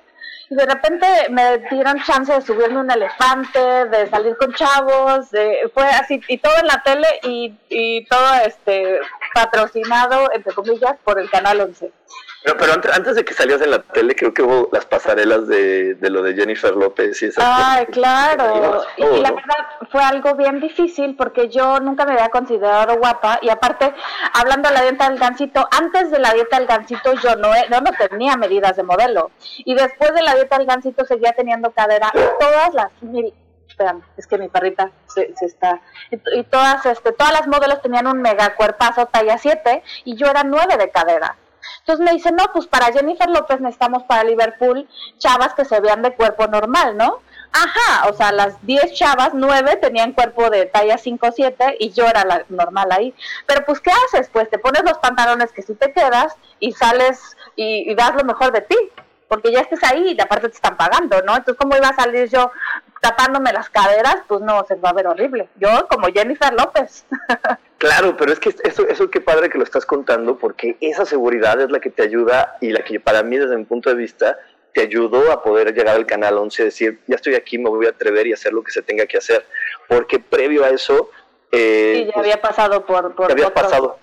[0.48, 5.68] Y de repente me dieron chance de subirme un elefante, de salir con chavos, de,
[5.74, 9.00] fue así, y todo en la tele y, y todo este
[9.34, 11.90] patrocinado, entre comillas, por el Canal 11.
[12.46, 15.96] Pero, pero antes, de que salías en la tele, creo que hubo las pasarelas de,
[15.96, 18.84] de lo de Jennifer López y esas Ay, claro.
[18.96, 23.48] y, la verdad fue algo bien difícil porque yo nunca me había considerado guapa y
[23.48, 23.92] aparte,
[24.32, 27.80] hablando de la dieta del gancito, antes de la dieta del gancito yo no, yo
[27.80, 29.32] no tenía medidas de modelo.
[29.56, 32.12] Y después de la dieta del gancito seguía teniendo cadera.
[32.38, 32.92] Todas las...
[33.66, 35.80] Esperan, es que mi perrita se, se está...
[36.12, 40.44] Y, todas, este, todas las modelos tenían un mega cuerpazo talla 7 y yo era
[40.44, 41.36] 9 de cadera.
[41.80, 46.02] Entonces me dice, no, pues para Jennifer López necesitamos para Liverpool chavas que se vean
[46.02, 47.20] de cuerpo normal, ¿no?
[47.52, 52.24] Ajá, o sea, las 10 chavas, 9 tenían cuerpo de talla 5-7 y yo era
[52.24, 53.14] la normal ahí.
[53.46, 54.28] Pero pues, ¿qué haces?
[54.30, 58.24] Pues te pones los pantalones que sí te quedas y sales y, y das lo
[58.24, 58.76] mejor de ti
[59.28, 61.36] porque ya estés ahí y aparte te están pagando, ¿no?
[61.36, 62.50] Entonces, ¿cómo iba a salir yo
[63.00, 64.18] tapándome las caderas?
[64.28, 65.48] Pues no, se va a ver horrible.
[65.56, 67.06] Yo como Jennifer López.
[67.78, 71.60] Claro, pero es que eso, eso qué padre que lo estás contando, porque esa seguridad
[71.60, 74.38] es la que te ayuda y la que para mí desde mi punto de vista
[74.72, 77.86] te ayudó a poder llegar al canal 11 y decir, ya estoy aquí, me voy
[77.86, 79.44] a atrever y hacer lo que se tenga que hacer.
[79.88, 81.10] Porque previo a eso...
[81.52, 83.14] Eh, sí, ya había pasado por...
[83.14, 83.98] por había pasado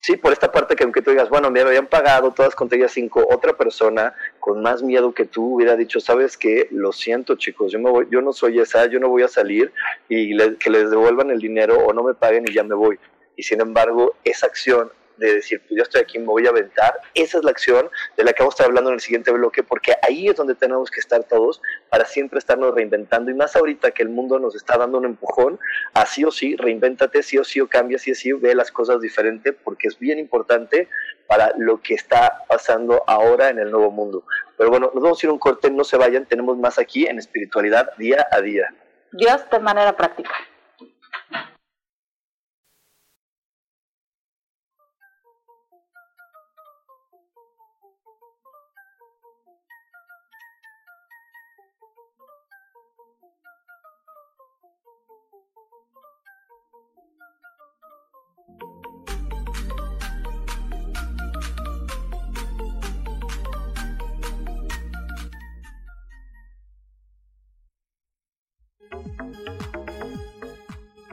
[0.00, 2.88] Sí, por esta parte que aunque tú digas, bueno, me habían pagado todas con Tella
[2.88, 7.72] 5, otra persona con más miedo que tú hubiera dicho, sabes qué, lo siento chicos,
[7.72, 9.72] yo, me voy, yo no soy esa, yo no voy a salir
[10.08, 12.98] y que les devuelvan el dinero o no me paguen y ya me voy.
[13.36, 16.94] Y sin embargo, esa acción de decir, pues yo estoy aquí, me voy a aventar.
[17.14, 19.62] Esa es la acción de la que vamos a estar hablando en el siguiente bloque,
[19.62, 23.30] porque ahí es donde tenemos que estar todos para siempre estarnos reinventando.
[23.30, 25.58] Y más ahorita que el mundo nos está dando un empujón,
[25.94, 29.00] así o sí, reinvéntate, sí o sí, o cambia, sí o sí, ve las cosas
[29.00, 30.88] diferente, porque es bien importante
[31.26, 34.24] para lo que está pasando ahora en el nuevo mundo.
[34.56, 37.06] Pero bueno, nos vamos a ir a un corte, no se vayan, tenemos más aquí
[37.06, 38.74] en espiritualidad día a día.
[39.12, 40.30] Dios de manera práctica.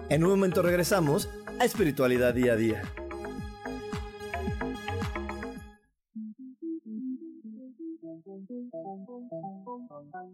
[0.10, 2.82] En un momento regresamos a Espiritualidad Día a Día.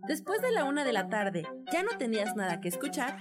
[0.07, 3.17] Después de la una de la tarde, ¿ya no tenías nada que escuchar?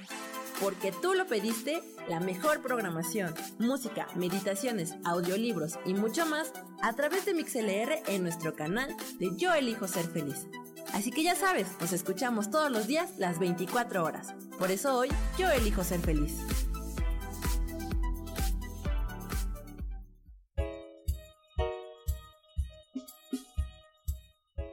[0.61, 7.25] Porque tú lo pediste, la mejor programación, música, meditaciones, audiolibros y mucho más a través
[7.25, 10.47] de MixLR en nuestro canal de Yo Elijo Ser Feliz.
[10.93, 14.35] Así que ya sabes, nos escuchamos todos los días las 24 horas.
[14.59, 16.39] Por eso hoy yo elijo ser feliz.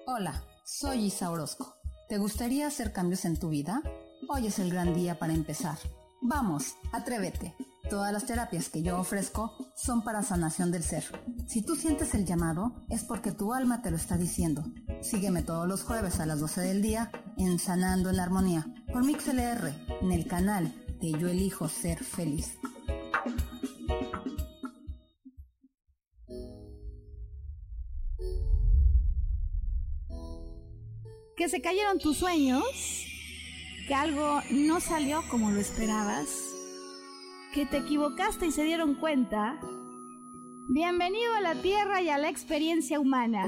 [0.05, 1.75] Hola, soy Isa Orozco.
[2.09, 3.83] ¿Te gustaría hacer cambios en tu vida?
[4.29, 5.77] Hoy es el gran día para empezar.
[6.21, 7.55] Vamos, atrévete.
[7.89, 11.05] Todas las terapias que yo ofrezco son para sanación del ser.
[11.47, 14.63] Si tú sientes el llamado, es porque tu alma te lo está diciendo.
[15.01, 19.03] Sígueme todos los jueves a las 12 del día en Sanando en la Armonía por
[19.03, 22.57] MixLR en el canal de Yo Elijo Ser Feliz.
[31.35, 32.63] ¿Que se cayeron tus sueños?
[33.87, 36.27] ¿Que algo no salió como lo esperabas?
[37.53, 39.59] ¿Que te equivocaste y se dieron cuenta?
[40.69, 43.47] Bienvenido a la Tierra y a la experiencia humana.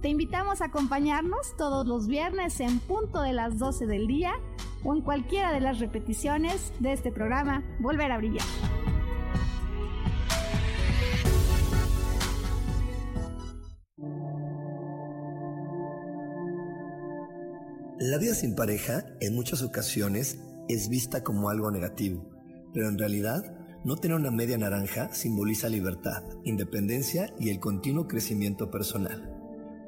[0.00, 4.32] Te invitamos a acompañarnos todos los viernes en punto de las 12 del día
[4.82, 8.46] o en cualquiera de las repeticiones de este programa Volver a Brillar.
[17.98, 20.38] La vida sin pareja en muchas ocasiones
[20.70, 22.26] es vista como algo negativo,
[22.72, 28.70] pero en realidad no tener una media naranja simboliza libertad, independencia y el continuo crecimiento
[28.70, 29.39] personal.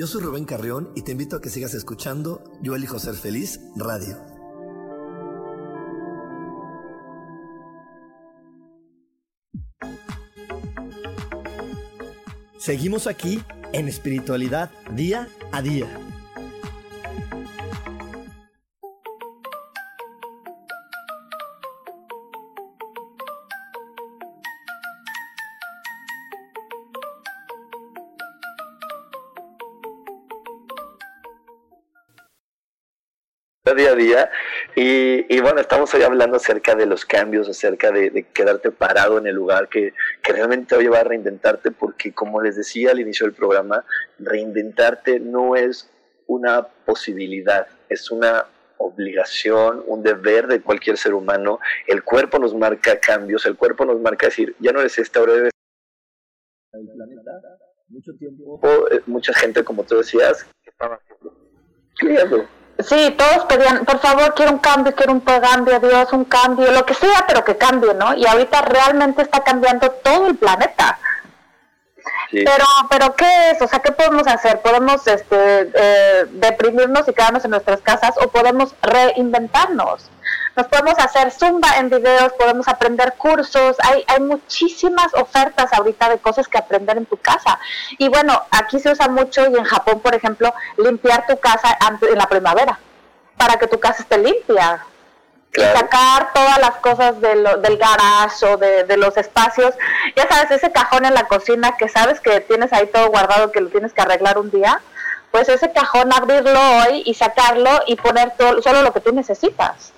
[0.00, 3.60] Yo soy Rubén Carrión y te invito a que sigas escuchando Yo elijo ser feliz
[3.76, 4.16] radio.
[12.56, 16.09] Seguimos aquí en espiritualidad día a día.
[33.74, 34.30] Día a día.
[34.74, 39.34] Y, bueno, estamos hoy hablando acerca de los cambios, acerca de, quedarte parado en el
[39.34, 39.92] lugar que,
[40.22, 43.84] realmente va a llevar a reinventarte, porque como les decía al inicio del programa,
[44.18, 45.90] reinventarte no es
[46.26, 48.46] una posibilidad, es una
[48.78, 51.58] obligación, un deber de cualquier ser humano.
[51.86, 55.34] El cuerpo nos marca cambios, el cuerpo nos marca decir, ya no eres este, ahora
[55.34, 55.50] eres
[58.90, 62.48] eh, mucha gente, como tú decías, ¿qué estaba haciendo?
[62.82, 66.84] Sí, todos pedían, por favor, quiero un cambio, quiero un cambio, Dios, un cambio, lo
[66.86, 68.14] que sea, pero que cambie, ¿no?
[68.14, 70.98] Y ahorita realmente está cambiando todo el planeta.
[72.32, 73.60] Pero, pero ¿qué es?
[73.60, 74.60] O sea, ¿qué podemos hacer?
[74.60, 80.08] ¿Podemos este, eh, deprimirnos y quedarnos en nuestras casas o podemos reinventarnos?
[80.56, 86.18] Nos podemos hacer zumba en videos, podemos aprender cursos, hay, hay muchísimas ofertas ahorita de
[86.18, 87.58] cosas que aprender en tu casa.
[87.98, 92.18] Y bueno, aquí se usa mucho y en Japón, por ejemplo, limpiar tu casa en
[92.18, 92.78] la primavera
[93.36, 94.84] para que tu casa esté limpia
[95.54, 97.42] y sacar todas las cosas del
[97.78, 99.74] garage o de, los espacios.
[100.16, 103.60] Ya sabes, ese cajón en la cocina que sabes que tienes ahí todo guardado que
[103.60, 104.80] lo tienes que arreglar un día,
[105.30, 109.92] pues ese cajón abrirlo hoy y sacarlo y poner todo, solo lo que tú necesitas.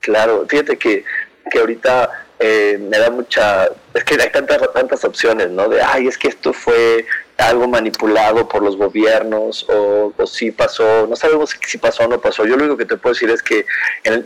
[0.00, 1.04] Claro, fíjate que,
[1.50, 5.68] que ahorita eh, me da mucha, es que hay tantas, tantas opciones, ¿no?
[5.68, 11.06] De, ay, es que esto fue algo manipulado por los gobiernos o, o si pasó,
[11.06, 12.44] no sabemos si pasó o no pasó.
[12.44, 13.66] Yo lo único que te puedo decir es que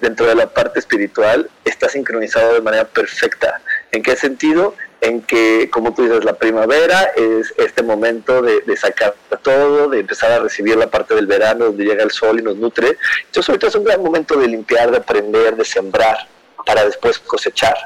[0.00, 3.60] dentro de la parte espiritual está sincronizado de manera perfecta.
[3.92, 4.74] ¿En qué sentido?
[5.00, 10.00] En que, como tú dices, la primavera es este momento de, de sacar todo, de
[10.00, 12.96] empezar a recibir la parte del verano donde llega el sol y nos nutre.
[13.26, 16.26] Entonces ahorita es un gran momento de limpiar, de aprender, de sembrar
[16.64, 17.76] para después cosechar.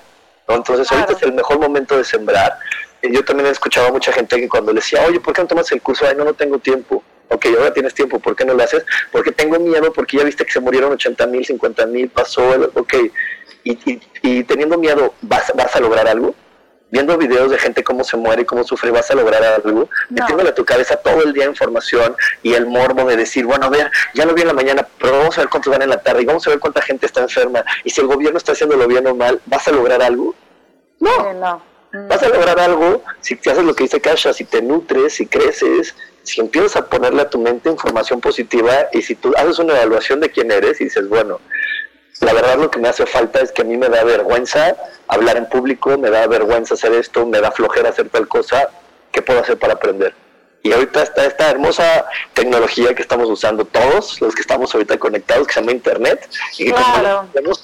[0.46, 2.58] Entonces ahorita es el mejor momento de sembrar.
[3.02, 5.48] Yo también he escuchado a mucha gente que cuando le decía, oye, ¿por qué no
[5.48, 6.06] tomas el curso?
[6.08, 7.02] Ay, no, no tengo tiempo.
[7.28, 8.84] Ok, ahora tienes tiempo, ¿por qué no lo haces?
[9.12, 12.64] Porque tengo miedo, porque ya viste que se murieron 80 mil, 50 mil, pasó, el,
[12.74, 12.94] ok.
[13.64, 16.34] Y, y, teniendo miedo, ¿vas, ¿vas a lograr algo?
[16.90, 20.50] Viendo videos de gente cómo se muere y cómo sufre, vas a lograr algo, metiéndole
[20.50, 23.90] a tu cabeza todo el día información y el morbo de decir, bueno, a ver,
[24.14, 26.22] ya lo vi en la mañana, pero vamos a ver cuántos van en la tarde
[26.22, 29.06] y vamos a ver cuánta gente está enferma y si el gobierno está haciéndolo bien
[29.06, 30.34] o mal, ¿vas a lograr algo?
[31.00, 31.32] No.
[31.34, 31.62] no.
[32.08, 35.26] Vas a lograr algo si te haces lo que dice Kasha, si te nutres, si
[35.26, 39.74] creces, si empiezas a ponerle a tu mente información positiva y si tú haces una
[39.74, 41.40] evaluación de quién eres y dices, bueno,
[42.20, 45.36] la verdad lo que me hace falta es que a mí me da vergüenza hablar
[45.36, 48.70] en público, me da vergüenza hacer esto, me da flojera hacer tal cosa,
[49.12, 50.14] ¿qué puedo hacer para aprender?
[50.62, 52.04] Y ahorita está esta hermosa
[52.34, 56.28] tecnología que estamos usando todos, los que estamos ahorita conectados, que se llama Internet.
[56.58, 56.72] Y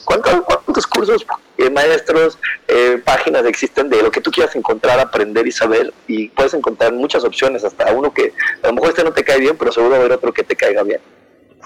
[0.05, 1.27] ¿cuántos, cursos,
[1.59, 2.39] eh, maestros,
[2.69, 5.93] eh, páginas existen de lo que tú quieras encontrar, aprender y saber?
[6.07, 8.33] Y puedes encontrar muchas opciones, hasta uno que
[8.63, 10.45] a lo mejor este no te cae bien, pero seguro va a haber otro que
[10.45, 11.01] te caiga bien.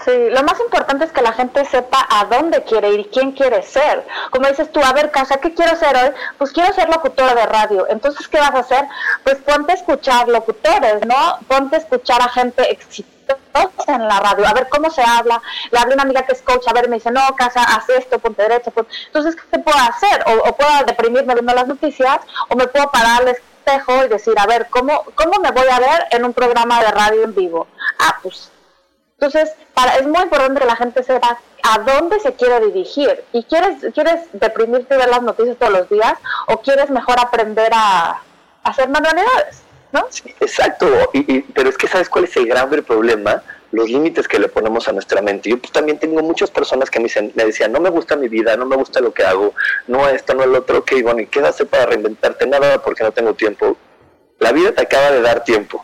[0.05, 3.33] Sí, lo más importante es que la gente sepa a dónde quiere ir y quién
[3.33, 4.05] quiere ser.
[4.31, 6.11] Como dices tú, a ver, Casa, ¿qué quiero ser hoy?
[6.37, 7.85] Pues quiero ser locutora de radio.
[7.89, 8.85] Entonces, ¿qué vas a hacer?
[9.23, 11.39] Pues ponte a escuchar locutores, ¿no?
[11.47, 13.19] Ponte a escuchar a gente exitosa
[13.87, 15.41] en la radio, a ver cómo se habla.
[15.71, 18.19] Le hablo una amiga que es coach, a ver, me dice, no, Casa, haz esto,
[18.19, 18.71] ponte derecho.
[19.07, 20.23] Entonces, ¿qué puedo hacer?
[20.27, 24.45] O, puedo deprimirme viendo las noticias, o me puedo parar al espejo y decir, a
[24.45, 27.67] ver, ¿cómo, ¿cómo me voy a ver en un programa de radio en vivo?
[27.99, 28.51] Ah, pues
[29.19, 33.21] entonces, para, es muy importante que la gente sepa a dónde se quiere dirigir.
[33.33, 36.13] ¿Y quieres, quieres deprimirte de ver las noticias todos los días
[36.47, 38.21] o quieres mejor aprender a,
[38.63, 39.63] hacer manualidades?
[39.91, 40.05] ¿no?
[40.39, 43.43] exacto, y, pero es que ¿sabes cuál es el gran problema?
[43.71, 45.49] Los límites que le ponemos a nuestra mente.
[45.49, 48.65] Yo pues, también tengo muchas personas que me, decían, no me gusta mi vida, no
[48.65, 49.53] me gusta lo que hago,
[49.87, 52.47] no esto, no el otro, ok, bueno, ¿y qué hacer para reinventarte?
[52.47, 53.75] Nada porque no tengo tiempo.
[54.39, 55.83] La vida te acaba de dar tiempo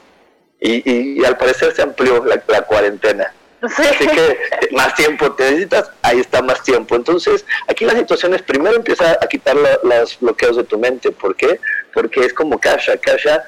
[0.60, 3.32] y, y, al parecer se amplió la, cuarentena.
[3.62, 4.40] Así que
[4.72, 6.96] más tiempo te necesitas, ahí está más tiempo.
[6.96, 11.12] Entonces, aquí la situación es primero empieza a quitar los bloqueos de tu mente.
[11.12, 11.60] ¿Por qué?
[11.94, 12.98] Porque es como Kasha.
[12.98, 13.44] Kasha,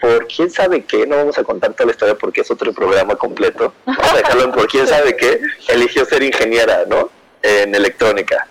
[0.00, 3.16] por quién sabe qué, no vamos a contar toda la historia porque es otro programa
[3.16, 3.72] completo.
[3.84, 7.10] Vamos a dejarlo en por quién sabe qué, eligió ser ingeniera, ¿no?
[7.42, 8.46] En electrónica.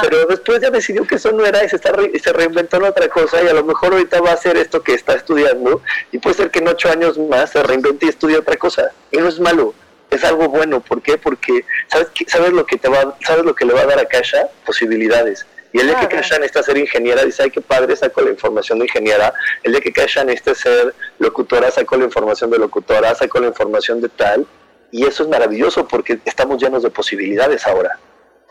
[0.00, 1.92] Pero después ya decidió que eso no era y se, está
[2.22, 4.94] se reinventó en otra cosa y a lo mejor ahorita va a hacer esto que
[4.94, 8.56] está estudiando y puede ser que en ocho años más se reinvente y estudie otra
[8.56, 8.92] cosa.
[9.10, 9.74] Y no es malo,
[10.10, 10.80] es algo bueno.
[10.80, 11.18] ¿Por qué?
[11.18, 14.04] Porque sabes, sabes, lo, que te va, sabes lo que le va a dar a
[14.04, 15.46] Kasha posibilidades.
[15.72, 18.78] Y el día que Kasha necesita ser ingeniera, dice, ay, qué padre, saco la información
[18.78, 19.32] de ingeniera.
[19.62, 24.00] El día que Kasha necesita ser locutora, saco la información de locutora, saco la información
[24.02, 24.46] de tal.
[24.90, 27.98] Y eso es maravilloso porque estamos llenos de posibilidades ahora.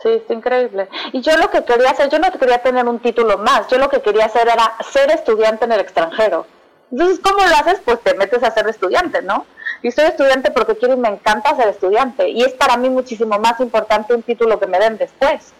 [0.02, 0.88] Sí, es increíble.
[1.12, 3.88] Y yo lo que quería hacer, yo no quería tener un título más, yo lo
[3.88, 6.44] que quería hacer era ser estudiante en el extranjero.
[6.90, 7.80] Entonces, ¿cómo lo haces?
[7.84, 9.46] Pues te metes a ser estudiante, ¿no?
[9.82, 12.28] Y soy estudiante porque quiero y me encanta ser estudiante.
[12.28, 15.54] Y es para mí muchísimo más importante un título que me den después.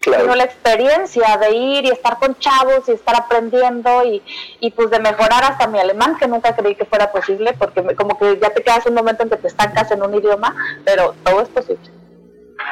[0.00, 0.34] Claro.
[0.34, 4.22] la experiencia de ir y estar con chavos y estar aprendiendo y,
[4.60, 8.18] y pues de mejorar hasta mi alemán, que nunca creí que fuera posible, porque como
[8.18, 10.54] que ya te quedas un momento en que te estancas en un idioma,
[10.84, 11.90] pero todo es posible.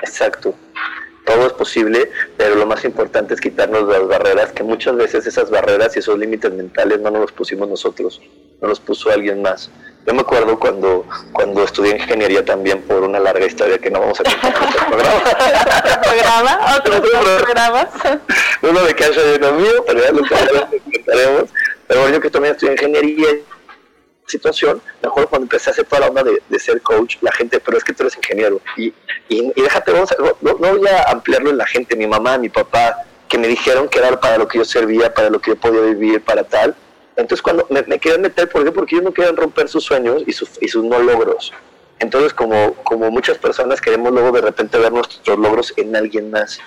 [0.02, 0.54] Exacto
[1.24, 5.50] todo es posible, pero lo más importante es quitarnos las barreras, que muchas veces esas
[5.50, 8.20] barreras y esos límites mentales no nos los pusimos nosotros.
[8.60, 9.70] nos los puso alguien más.
[10.06, 14.18] Yo me acuerdo cuando, cuando estudié ingeniería también por una larga historia que no vamos
[14.20, 16.02] a contar en este programa.
[16.02, 16.76] programa?
[16.76, 17.88] ¿Otros programas?
[18.62, 21.50] Uno de Cash y uno mío, pero ya lo contaremos.
[21.86, 23.28] Pero yo que también estudié ingeniería
[24.32, 27.78] situación, mejor cuando empecé a hacer toda la onda de, ser coach, la gente, pero
[27.78, 28.60] es que tú eres ingeniero.
[28.76, 28.92] Y,
[29.28, 33.04] y, déjate, vamos no, no, voy a ampliarlo en la gente, mi mamá, mi papá,
[33.28, 35.80] que me dijeron que era para lo que yo servía, para lo que yo podía
[35.82, 36.74] vivir, para tal.
[37.16, 38.72] Entonces cuando me, me meter, ¿por qué?
[38.72, 41.52] Porque ellos no querían romper sus sueños y, sus, y sus no logros.
[41.98, 46.60] Entonces como, como muchas personas queremos luego de repente ver nuestros logros en alguien más.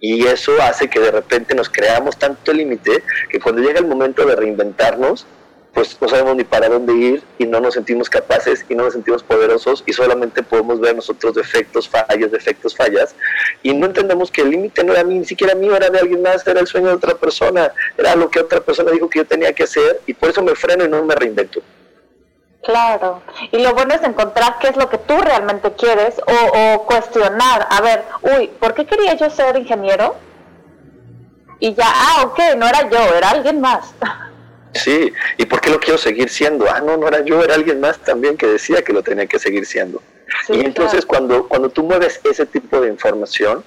[0.00, 4.26] Y eso hace que de repente nos creamos tanto límite que cuando llega el momento
[4.26, 5.26] de reinventarnos,
[5.74, 8.92] pues no sabemos ni para dónde ir y no nos sentimos capaces y no nos
[8.92, 13.14] sentimos poderosos y solamente podemos ver nosotros defectos, fallas, defectos, fallas
[13.62, 16.22] y no entendemos que el límite no era mí, ni siquiera mío, era de alguien
[16.22, 19.26] más, era el sueño de otra persona, era lo que otra persona dijo que yo
[19.26, 21.60] tenía que hacer y por eso me freno y no me reinvento.
[22.62, 23.20] Claro,
[23.50, 27.66] y lo bueno es encontrar qué es lo que tú realmente quieres o, o cuestionar,
[27.68, 30.14] a ver, uy, ¿por qué quería yo ser ingeniero?
[31.58, 33.92] Y ya, ah, ok, no era yo, era alguien más.
[34.74, 36.66] Sí, ¿y por qué lo quiero seguir siendo?
[36.68, 39.38] Ah, no, no era yo, era alguien más también que decía que lo tenía que
[39.38, 40.02] seguir siendo.
[40.48, 43.64] y entonces cuando, cuando tú mueves ese tipo de información,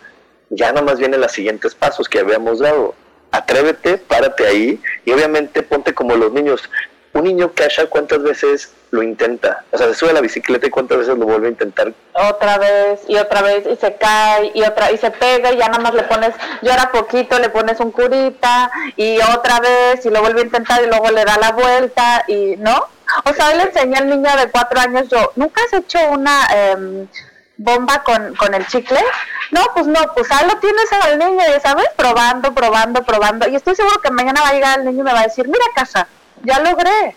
[0.50, 2.96] ya nada más vienen los siguientes pasos que habíamos dado.
[3.32, 6.70] Atrévete, párate ahí y obviamente ponte como los niños.
[7.18, 9.64] Un niño Kasha, ¿cuántas veces lo intenta?
[9.72, 11.92] O sea, se sube a la bicicleta y cuántas veces lo vuelve a intentar.
[12.14, 15.68] Otra vez y otra vez y se cae y otra y se pega y ya
[15.68, 20.22] nada más le pones, llora poquito, le pones un curita y otra vez y lo
[20.22, 22.86] vuelve a intentar y luego le da la vuelta y ¿no?
[23.24, 27.08] O sea, le enseñé al niño de cuatro años yo, ¿nunca has hecho una em,
[27.58, 29.00] bomba con, con el chicle?
[29.50, 33.48] No, pues no, pues ahí lo tienes al niño, ya sabes, probando, probando, probando.
[33.48, 35.48] Y estoy seguro que mañana va a llegar el niño y me va a decir,
[35.48, 36.08] mira casa,
[36.44, 37.16] ya logré.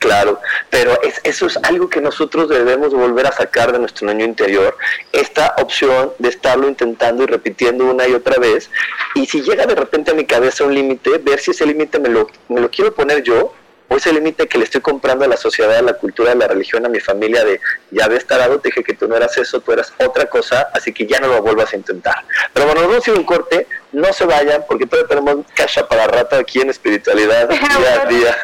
[0.00, 0.40] Claro,
[0.70, 4.74] pero es, eso es algo que nosotros debemos volver a sacar de nuestro niño interior,
[5.12, 8.70] esta opción de estarlo intentando y repitiendo una y otra vez,
[9.14, 12.08] y si llega de repente a mi cabeza un límite, ver si ese límite me
[12.08, 13.52] lo, me lo quiero poner yo
[13.90, 16.46] o ese límite que le estoy comprando a la sociedad, a la cultura, a la
[16.46, 17.60] religión, a mi familia, de
[17.90, 20.92] ya ves tarado, te dije que tú no eras eso, tú eras otra cosa, así
[20.92, 22.24] que ya no lo vuelvas a intentar.
[22.54, 25.88] Pero bueno, nos vamos a ir un corte, no se vayan, porque todavía tenemos cacha
[25.88, 28.36] para rato aquí en espiritualidad día a día.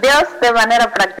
[0.00, 1.20] Dios de manera práctica.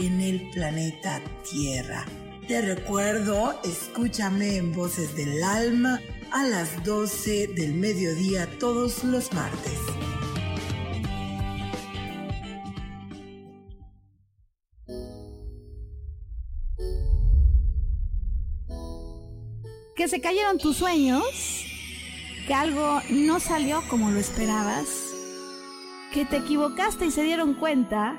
[0.00, 2.06] en el planeta Tierra.
[2.48, 6.00] Te recuerdo, escúchame en Voces del Alma
[6.32, 9.78] a las 12 del mediodía todos los martes.
[19.94, 21.66] Que se cayeron tus sueños,
[22.46, 24.86] que algo no salió como lo esperabas,
[26.14, 28.18] que te equivocaste y se dieron cuenta.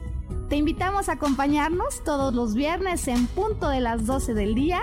[0.51, 4.81] Te invitamos a acompañarnos todos los viernes en punto de las 12 del día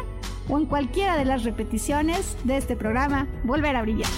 [0.49, 4.09] o en cualquiera de las repeticiones de este programa Volver a Brillar.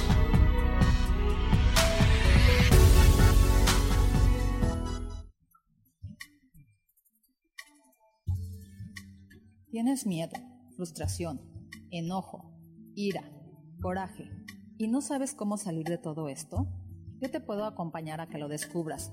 [9.72, 10.36] ¿Tienes miedo,
[10.76, 11.40] frustración,
[11.90, 12.54] enojo,
[12.94, 13.24] ira,
[13.82, 14.30] coraje
[14.78, 16.68] y no sabes cómo salir de todo esto?
[17.20, 19.12] Yo te puedo acompañar a que lo descubras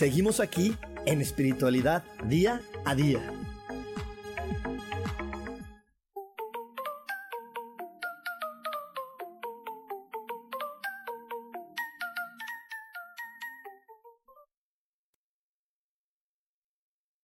[0.00, 0.74] Seguimos aquí
[1.04, 3.20] en espiritualidad día a día.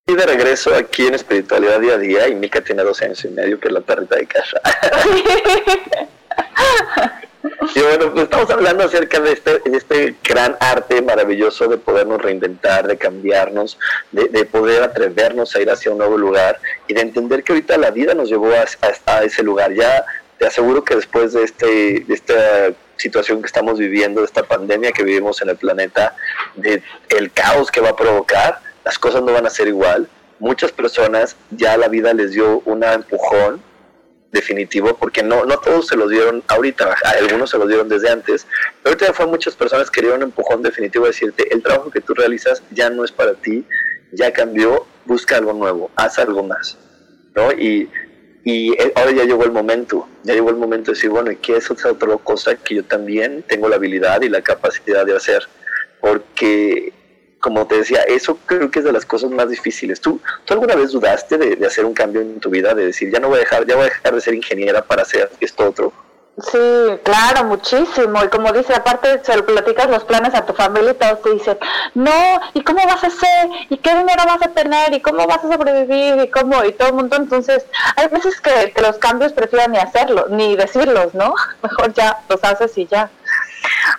[0.06, 3.28] Y de regreso aquí en Espiritualidad Día a Día, y Mika tiene 12 años y
[3.28, 4.60] medio, que es la perrita de casa.
[7.76, 12.22] y bueno, pues estamos hablando acerca de este, de este gran arte maravilloso de podernos
[12.22, 13.78] reinventar, de cambiarnos,
[14.12, 16.58] de, de poder atrevernos a ir hacia un nuevo lugar
[16.88, 19.74] y de entender que ahorita la vida nos llevó a, ese lugar.
[19.74, 20.06] Ya
[20.38, 24.92] te aseguro que después de, este, de esta situación que estamos viviendo, de esta pandemia
[24.92, 26.16] que vivimos en el planeta,
[26.54, 30.08] de el caos que va a provocar, las cosas no van a ser igual.
[30.38, 33.65] Muchas personas ya la vida les dio un empujón
[34.32, 38.46] definitivo, porque no, no todos se los dieron ahorita, algunos se los dieron desde antes,
[38.82, 42.00] pero ahorita fue muchas personas que dieron un empujón definitivo a decirte, el trabajo que
[42.00, 43.64] tú realizas ya no es para ti,
[44.12, 46.76] ya cambió, busca algo nuevo, haz algo más,
[47.34, 47.52] ¿no?
[47.52, 47.88] Y,
[48.44, 51.36] y eh, ahora ya llegó el momento, ya llegó el momento de decir, bueno, ¿y
[51.36, 55.16] qué es otra, otra cosa que yo también tengo la habilidad y la capacidad de
[55.16, 55.42] hacer?
[56.00, 56.92] Porque
[57.46, 60.00] como te decía, eso creo que es de las cosas más difíciles.
[60.00, 63.20] ¿Tú, tú alguna vez dudaste de, hacer un cambio en tu vida, de decir, ya
[63.20, 65.92] no voy a dejar, ya voy a dejar de ser ingeniera para hacer esto otro?
[66.38, 66.58] Sí,
[67.04, 68.24] claro, muchísimo.
[68.24, 71.30] Y como dice, aparte se lo platicas los planes a tu familia y todos te
[71.30, 71.56] dicen,
[71.94, 73.48] no, ¿y cómo vas a hacer?
[73.70, 74.92] ¿Y qué dinero vas a tener?
[74.92, 76.20] ¿Y cómo vas a sobrevivir?
[76.24, 76.64] ¿Y cómo?
[76.64, 77.14] Y todo el mundo.
[77.14, 81.32] Entonces, hay veces que, los cambios prefieren ni hacerlo, ni decirlos, ¿no?
[81.62, 83.08] Mejor ya los haces y ya.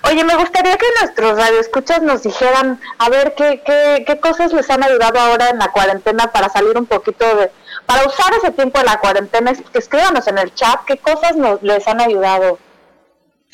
[0.09, 4.69] Oye, me gustaría que nuestros radioescuchas nos dijeran, a ver, ¿qué, qué, qué cosas les
[4.69, 7.51] han ayudado ahora en la cuarentena para salir un poquito de,
[7.85, 11.87] para usar ese tiempo de la cuarentena, escríbanos en el chat qué cosas nos, les
[11.87, 12.59] han ayudado.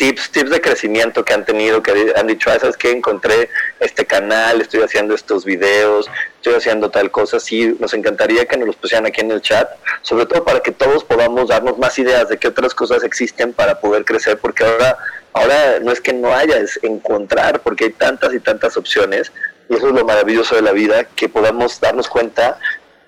[0.03, 2.91] Tips, tips de crecimiento que han tenido, que han dicho, ah, ¿sabes qué?
[2.91, 3.49] Encontré
[3.79, 7.39] este canal, estoy haciendo estos videos, estoy haciendo tal cosa.
[7.39, 9.69] Sí, nos encantaría que nos los pusieran aquí en el chat,
[10.01, 13.79] sobre todo para que todos podamos darnos más ideas de qué otras cosas existen para
[13.79, 14.97] poder crecer, porque ahora,
[15.31, 19.31] ahora no es que no haya, es encontrar, porque hay tantas y tantas opciones,
[19.69, 22.59] y eso es lo maravilloso de la vida, que podamos darnos cuenta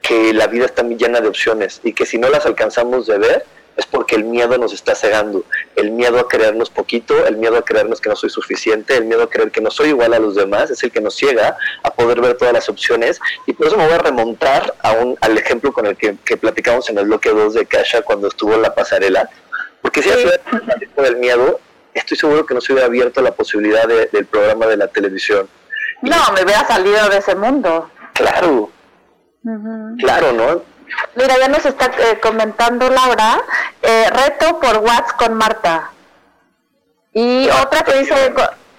[0.01, 3.45] que la vida está llena de opciones y que si no las alcanzamos de ver
[3.77, 5.43] es porque el miedo nos está cegando,
[5.75, 9.23] el miedo a creernos poquito, el miedo a creernos que no soy suficiente, el miedo
[9.23, 11.89] a creer que no soy igual a los demás, es el que nos ciega a
[11.91, 15.37] poder ver todas las opciones y por eso me voy a remontar a un, al
[15.37, 18.61] ejemplo con el que, que platicamos en el bloque 2 de Kasha cuando estuvo en
[18.61, 19.29] la pasarela,
[19.81, 20.39] porque si hace
[20.79, 21.59] tiempo del miedo,
[21.93, 25.47] estoy seguro que no se hubiera abierto la posibilidad de- del programa de la televisión.
[26.01, 27.89] No, me hubiera salido de ese mundo.
[28.13, 28.69] Claro,
[29.99, 30.61] claro, ¿no?
[31.15, 33.41] Mira, ya nos está eh, comentando Laura,
[33.81, 35.91] eh, reto por WhatsApp con Marta.
[37.13, 38.33] Y otra que dice,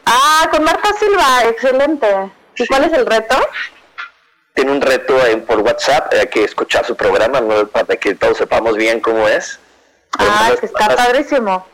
[0.05, 2.07] ah, con Marta Silva, excelente.
[2.57, 3.37] ¿Y cuál es el reto?
[4.55, 7.67] tiene un reto en- por WhatsApp, hay que escuchar su programa ¿no?
[7.69, 9.61] para que todos sepamos bien cómo es.
[10.19, 11.67] Ah, es que está padrísimo.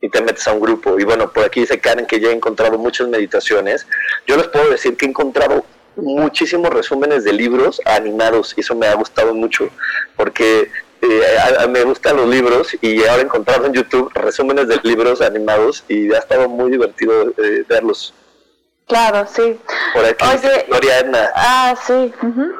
[0.00, 1.00] Y te metes a un grupo.
[1.00, 3.88] Y bueno, por aquí dice Karen que ya he encontrado muchas meditaciones.
[4.28, 5.64] Yo les puedo decir que he encontrado
[5.96, 9.68] muchísimos resúmenes de libros animados y eso me ha gustado mucho
[10.16, 10.70] porque
[11.02, 14.78] eh, a- a- me gustan los libros y ahora he encontrado en YouTube resúmenes de
[14.82, 18.12] libros animados y ha estado muy divertido eh, verlos.
[18.86, 19.58] Claro, sí.
[19.94, 21.30] Por aquí dice Gloria Edna.
[21.34, 22.12] Ah, sí.
[22.22, 22.52] ujú.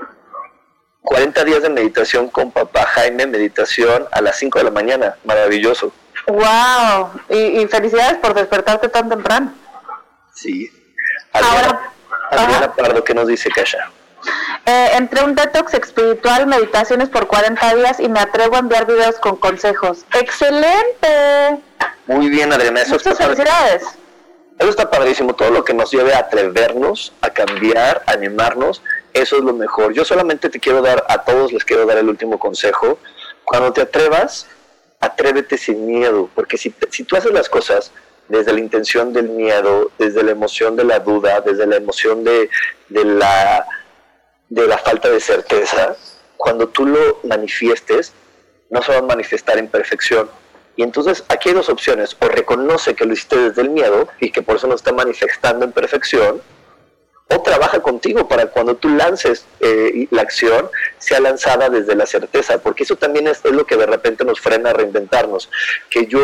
[1.03, 5.93] 40 días de meditación con papá Jaime, meditación a las 5 de la mañana, maravilloso.
[6.27, 7.11] Wow.
[7.31, 9.53] Y, y felicidades por despertarte tan temprano.
[10.35, 10.71] Sí.
[11.33, 11.91] Ahora,
[12.31, 13.91] Adriana Pardo, ¿qué nos dice Kasha?
[14.67, 19.17] Eh, entre un detox espiritual, meditaciones por 40 días y me atrevo a enviar videos
[19.17, 20.05] con consejos.
[20.13, 21.61] ¡Excelente!
[22.07, 22.83] Muy bien, Adriana.
[22.83, 23.83] Eso Muchas felicidades.
[24.59, 25.35] Eso está padrísimo.
[25.35, 28.83] Todo lo que nos lleve a atrevernos, a cambiar, a animarnos,
[29.15, 29.95] eso es lo mejor.
[29.95, 32.99] Yo solamente te quiero dar, a todos les quiero dar el último consejo.
[33.45, 34.47] Cuando te atrevas,
[35.01, 37.91] atrévete sin miedo, porque si, si tú haces las cosas
[38.31, 42.49] desde la intención del miedo, desde la emoción de la duda, desde la emoción de,
[42.89, 43.67] de, la,
[44.49, 45.97] de la falta de certeza,
[46.37, 48.13] cuando tú lo manifiestes,
[48.71, 50.31] no se va a manifestar en perfección.
[50.77, 54.31] Y entonces aquí hay dos opciones, o reconoce que lo hiciste desde el miedo y
[54.31, 56.41] que por eso no está manifestando en perfección,
[57.33, 60.69] o trabaja contigo para cuando tú lances eh, la acción
[60.99, 64.71] sea lanzada desde la certeza, porque eso también es, lo que de repente nos frena
[64.71, 65.49] a reinventarnos,
[65.89, 66.21] que yo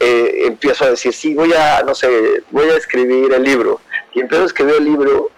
[0.00, 2.08] eh, empiezo a decir, sí, voy a, no sé,
[2.50, 3.80] voy a escribir el libro,
[4.14, 5.30] y empiezo a escribir el libro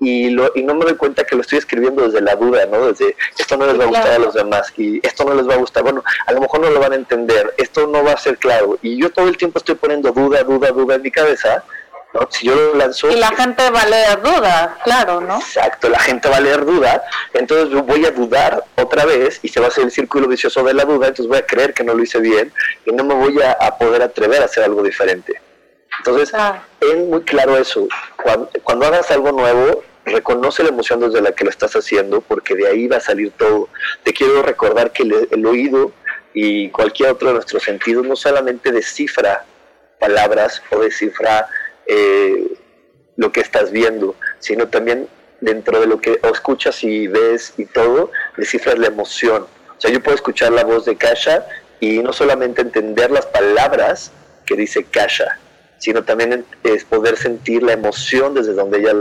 [0.00, 2.88] y, lo, y no me doy cuenta que lo estoy escribiendo desde la duda, ¿no?
[2.88, 5.54] Desde esto no les va a gustar a los demás y esto no les va
[5.54, 8.16] a gustar, bueno, a lo mejor no lo van a entender, esto no va a
[8.16, 11.64] ser claro, y yo todo el tiempo estoy poniendo duda, duda, duda en mi cabeza,
[12.30, 13.10] si yo lo lanzo...
[13.10, 15.38] Y la gente va a leer duda, claro, ¿no?
[15.38, 17.02] Exacto, la gente va a leer duda,
[17.32, 20.62] entonces yo voy a dudar otra vez y se va a hacer el círculo vicioso
[20.62, 22.52] de la duda, entonces voy a creer que no lo hice bien
[22.84, 25.40] y no me voy a, poder atrever a hacer algo diferente.
[25.98, 26.32] Entonces,
[26.80, 27.86] es muy claro eso.
[28.62, 32.66] Cuando, hagas algo nuevo, reconoce la emoción desde la que lo estás haciendo, porque de
[32.66, 33.68] ahí va a salir todo.
[34.02, 35.92] Te quiero recordar que el oído
[36.32, 39.44] y cualquier otro de nuestros sentidos no solamente descifra
[40.00, 41.48] palabras o descifra
[41.86, 42.54] eh,
[43.16, 45.08] lo que estás viendo, sino también
[45.40, 49.46] dentro de lo que escuchas y ves y todo, descifras la emoción.
[49.76, 51.46] O sea, yo puedo escuchar la voz de Kasha
[51.80, 54.10] y no solamente entender las palabras
[54.46, 55.38] que dice Kasha,
[55.78, 58.94] sino también es poder sentir la emoción desde donde ella...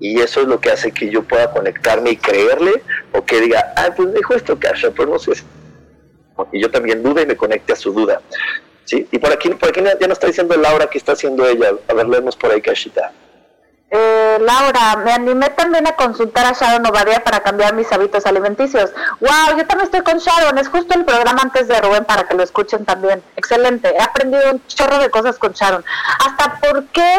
[0.00, 3.72] Y eso es lo que hace que yo pueda conectarme y creerle, o que diga,
[3.76, 5.32] ah, pues dijo esto Kasha, pues no sé.
[6.52, 8.20] Y yo también dude y me conecte a su duda.
[8.88, 9.06] ¿Sí?
[9.12, 11.72] Y por aquí, por aquí ya nos está diciendo Laura que está haciendo ella.
[11.88, 13.12] A ver, leemos por ahí, Cachita.
[13.90, 18.90] Eh, Laura, me animé también a consultar a Sharon Ovadia para cambiar mis hábitos alimenticios.
[19.20, 19.58] ¡Wow!
[19.58, 20.58] Yo también estoy con Sharon.
[20.58, 23.22] Es justo el programa antes de Rubén para que lo escuchen también.
[23.36, 23.94] Excelente.
[23.94, 25.84] He aprendido un chorro de cosas con Sharon.
[26.26, 27.14] Hasta por qué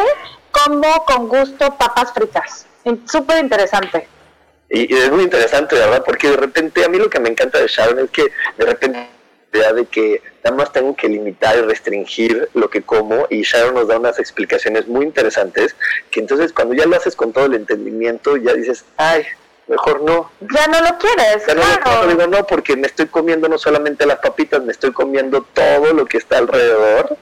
[0.50, 2.66] como con gusto papas fritas.
[3.06, 4.08] Súper interesante.
[4.68, 6.02] Y, y, es muy interesante, ¿verdad?
[6.04, 9.08] Porque de repente a mí lo que me encanta de Sharon es que de repente
[9.52, 13.88] de que nada más tengo que limitar y restringir lo que como y Sharon nos
[13.88, 15.74] da unas explicaciones muy interesantes
[16.10, 19.24] que entonces cuando ya lo haces con todo el entendimiento ya dices, ay,
[19.66, 20.30] mejor no.
[20.40, 21.46] Ya no lo quieres.
[21.46, 24.92] Ya no lo digo no porque me estoy comiendo no solamente las papitas, me estoy
[24.92, 27.16] comiendo todo lo que está alrededor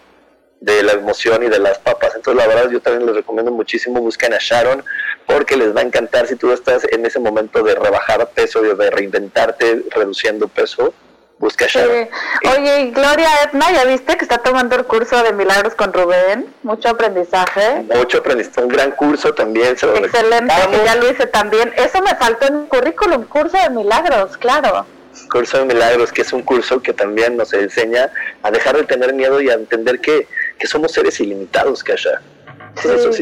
[0.61, 2.15] de la emoción y de las papas.
[2.17, 4.83] Entonces, la verdad, yo también les recomiendo muchísimo, busquen a Sharon,
[5.25, 8.91] porque les va a encantar si tú estás en ese momento de rebajar peso, de
[8.91, 10.93] reinventarte, reduciendo peso
[11.39, 16.53] busca Oye, Gloria Edna, ¿ya viste que está tomando el curso de milagros con Rubén?
[16.63, 17.85] Mucho aprendizaje.
[17.95, 19.69] Mucho aprendizaje, un gran curso también.
[19.73, 21.73] Excelente, que ya lo hice también.
[21.77, 24.87] Eso me faltó en el currículum, curso de milagros, claro.
[25.31, 28.11] Curso de milagros, que es un curso que también nos enseña
[28.43, 30.27] a dejar de tener miedo y a entender que,
[30.59, 32.21] que somos seres ilimitados, Kasha.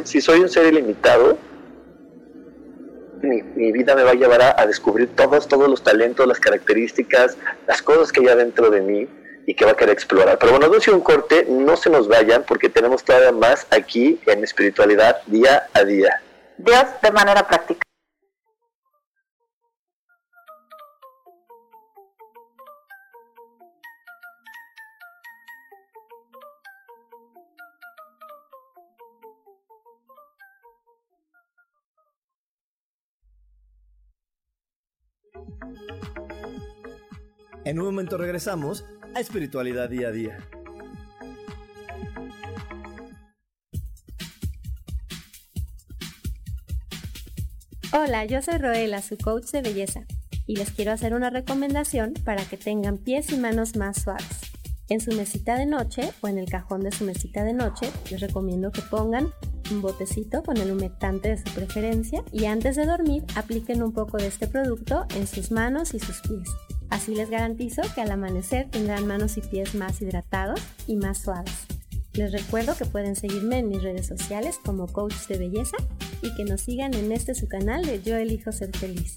[0.04, 1.38] si soy un ser ilimitado,
[3.22, 7.36] mi, vida me va a llevar a, descubrir todos, todos los talentos, las características,
[7.66, 9.08] las cosas que hay dentro de mí
[9.46, 10.38] y que va a querer explorar.
[10.38, 14.42] Pero bueno, no un corte, no se nos vayan porque tenemos todavía más aquí en
[14.44, 16.20] espiritualidad día a día.
[16.58, 17.86] Dios de manera práctica.
[37.64, 38.84] En un momento regresamos
[39.14, 40.38] a Espiritualidad Día a Día.
[47.92, 50.04] Hola, yo soy Roela, su coach de belleza,
[50.46, 54.52] y les quiero hacer una recomendación para que tengan pies y manos más suaves.
[54.88, 58.20] En su mesita de noche o en el cajón de su mesita de noche, les
[58.20, 59.32] recomiendo que pongan
[59.70, 64.16] un botecito con el humectante de su preferencia y antes de dormir apliquen un poco
[64.16, 66.48] de este producto en sus manos y sus pies.
[66.90, 71.66] Así les garantizo que al amanecer tendrán manos y pies más hidratados y más suaves.
[72.12, 75.76] Les recuerdo que pueden seguirme en mis redes sociales como Coach de Belleza
[76.22, 79.16] y que nos sigan en este su canal de Yo Elijo Ser Feliz.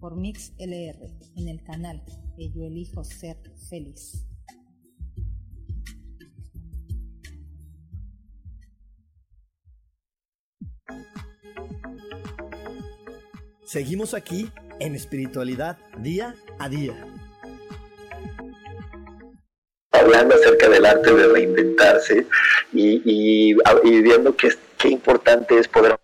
[0.00, 0.98] por Mix LR
[1.36, 2.02] en el canal
[2.36, 3.36] de Yo Elijo Ser
[3.68, 4.24] Feliz.
[13.64, 16.94] Seguimos aquí en espiritualidad día a día.
[19.92, 22.26] Hablando acerca del arte de reinventarse
[22.72, 23.54] y,
[24.02, 25.98] viendo qué, qué importante es poder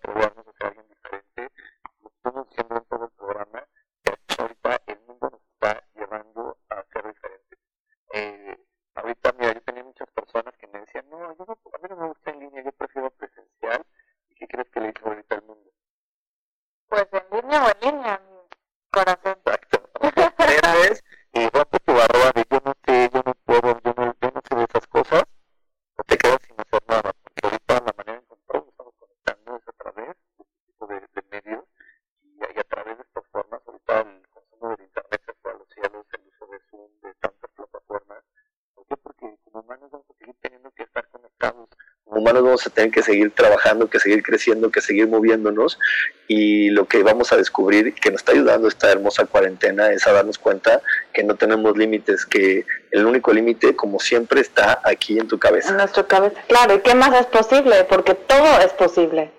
[42.75, 45.79] tener que seguir trabajando, que seguir creciendo, que seguir moviéndonos
[46.27, 50.11] y lo que vamos a descubrir que nos está ayudando esta hermosa cuarentena es a
[50.11, 50.81] darnos cuenta
[51.13, 55.69] que no tenemos límites, que el único límite, como siempre, está aquí en tu cabeza.
[55.69, 57.83] En nuestra cabeza, claro, ¿y qué más es posible?
[57.85, 59.31] Porque todo es posible.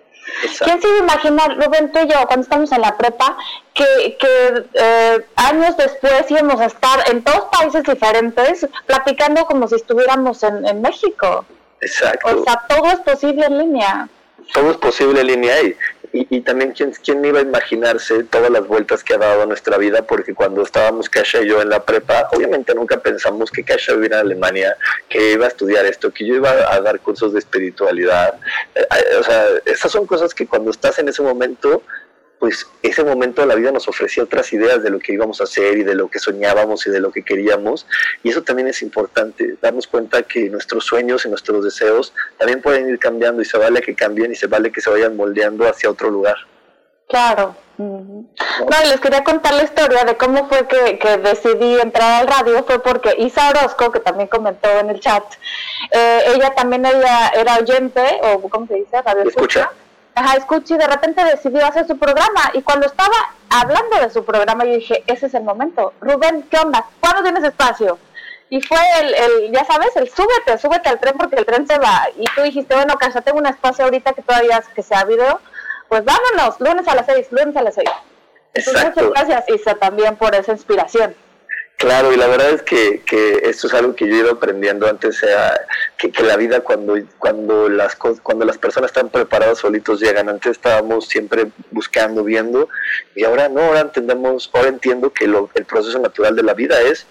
[0.63, 3.37] ¿Quién se iba a imaginar, Rubén, tú y yo, cuando estamos en la prepa,
[3.73, 9.75] que, que eh, años después íbamos a estar en dos países diferentes platicando como si
[9.75, 11.45] estuviéramos en, en México?
[11.81, 12.41] Exacto.
[12.41, 14.09] O sea, todo es posible en línea.
[14.53, 15.75] Todo es posible en línea y,
[16.13, 19.77] y, y también ¿quién, quién iba a imaginarse todas las vueltas que ha dado nuestra
[19.77, 23.93] vida, porque cuando estábamos Kasha y yo en la prepa, obviamente nunca pensamos que Kasha
[23.93, 24.75] iba a ir a Alemania,
[25.09, 28.35] que iba a estudiar esto, que yo iba a dar cursos de espiritualidad.
[28.75, 31.83] Eh, eh, o sea, esas son cosas que cuando estás en ese momento,
[32.39, 35.45] pues ese momento de la vida nos ofrecía otras ideas de lo que íbamos a
[35.45, 37.87] hacer y de lo que soñábamos y de lo que queríamos.
[38.23, 42.89] Y eso también es importante, darnos cuenta que nuestros sueños y nuestros deseos también pueden
[42.89, 45.89] ir cambiando y se vale que cambien y se vale que se vayan moldeando hacia
[45.89, 46.37] otro lugar.
[47.07, 47.55] Claro.
[47.77, 48.25] No,
[48.89, 52.81] les quería contar la historia de cómo fue que, que, decidí entrar al radio, fue
[52.81, 55.23] porque Isa Orozco, que también comentó en el chat,
[55.91, 58.99] eh, ella también ella era oyente, o ¿cómo se dice?
[59.03, 59.61] Radio escucha.
[59.61, 59.86] escucha
[60.17, 62.49] Ajá, escuché y de repente decidió hacer su programa.
[62.53, 63.15] Y cuando estaba
[63.49, 65.93] hablando de su programa, yo dije, ese es el momento.
[66.01, 66.83] Rubén, ¿qué onda?
[66.99, 67.99] ¿Cuándo tienes espacio?
[68.49, 71.77] Y fue el, el, ya sabes, el súbete, súbete al tren porque el tren se
[71.77, 72.07] va.
[72.15, 75.39] Y tú dijiste, bueno, casa, tengo un espacio ahorita que todavía que sea video.
[75.87, 77.89] Pues vámonos, lunes a las seis, lunes a las seis.
[78.55, 81.15] Entonces, muchas gracias, Isa, también por esa inspiración.
[81.77, 84.87] Claro, y la verdad es que, que esto es algo que yo he ido aprendiendo
[84.87, 85.61] antes, sea,
[85.95, 90.27] que, que, la vida cuando, cuando, las, cuando las personas están preparadas solitos llegan.
[90.27, 92.67] Antes estábamos siempre buscando, viendo,
[93.13, 96.81] y ahora no, ahora entendemos, ahora entiendo que lo, el proceso natural de la vida
[96.81, 97.05] es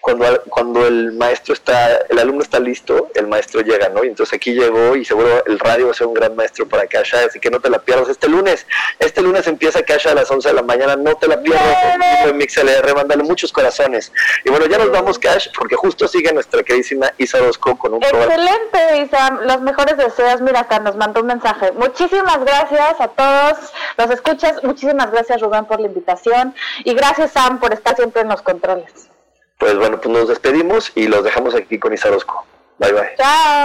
[0.00, 4.04] cuando, cuando el maestro está, el alumno está listo, el maestro llega, ¿no?
[4.04, 6.86] Y entonces aquí llegó y seguro el radio va a ser un gran maestro para
[6.86, 8.66] Kasha, así que no te la pierdas este lunes.
[8.98, 11.76] Este lunes empieza Kasha a las 11 de la mañana, no te la pierdas
[12.24, 14.12] en MixLR, mándale muchos corazones.
[14.44, 18.02] Y bueno, ya nos vamos, Cash, porque justo sigue nuestra queridísima Isa Rosco con un
[18.02, 21.72] Excelente, Isa, los mejores deseos, mira, acá nos mandó un mensaje.
[21.72, 27.60] Muchísimas gracias a todos los escuchas, muchísimas gracias Rubén por la invitación y gracias Sam
[27.60, 29.11] por estar siempre en los controles.
[29.58, 32.44] Pues bueno, pues nos despedimos y los dejamos aquí con Isarosco.
[32.78, 33.14] Bye bye.
[33.16, 33.64] Chao.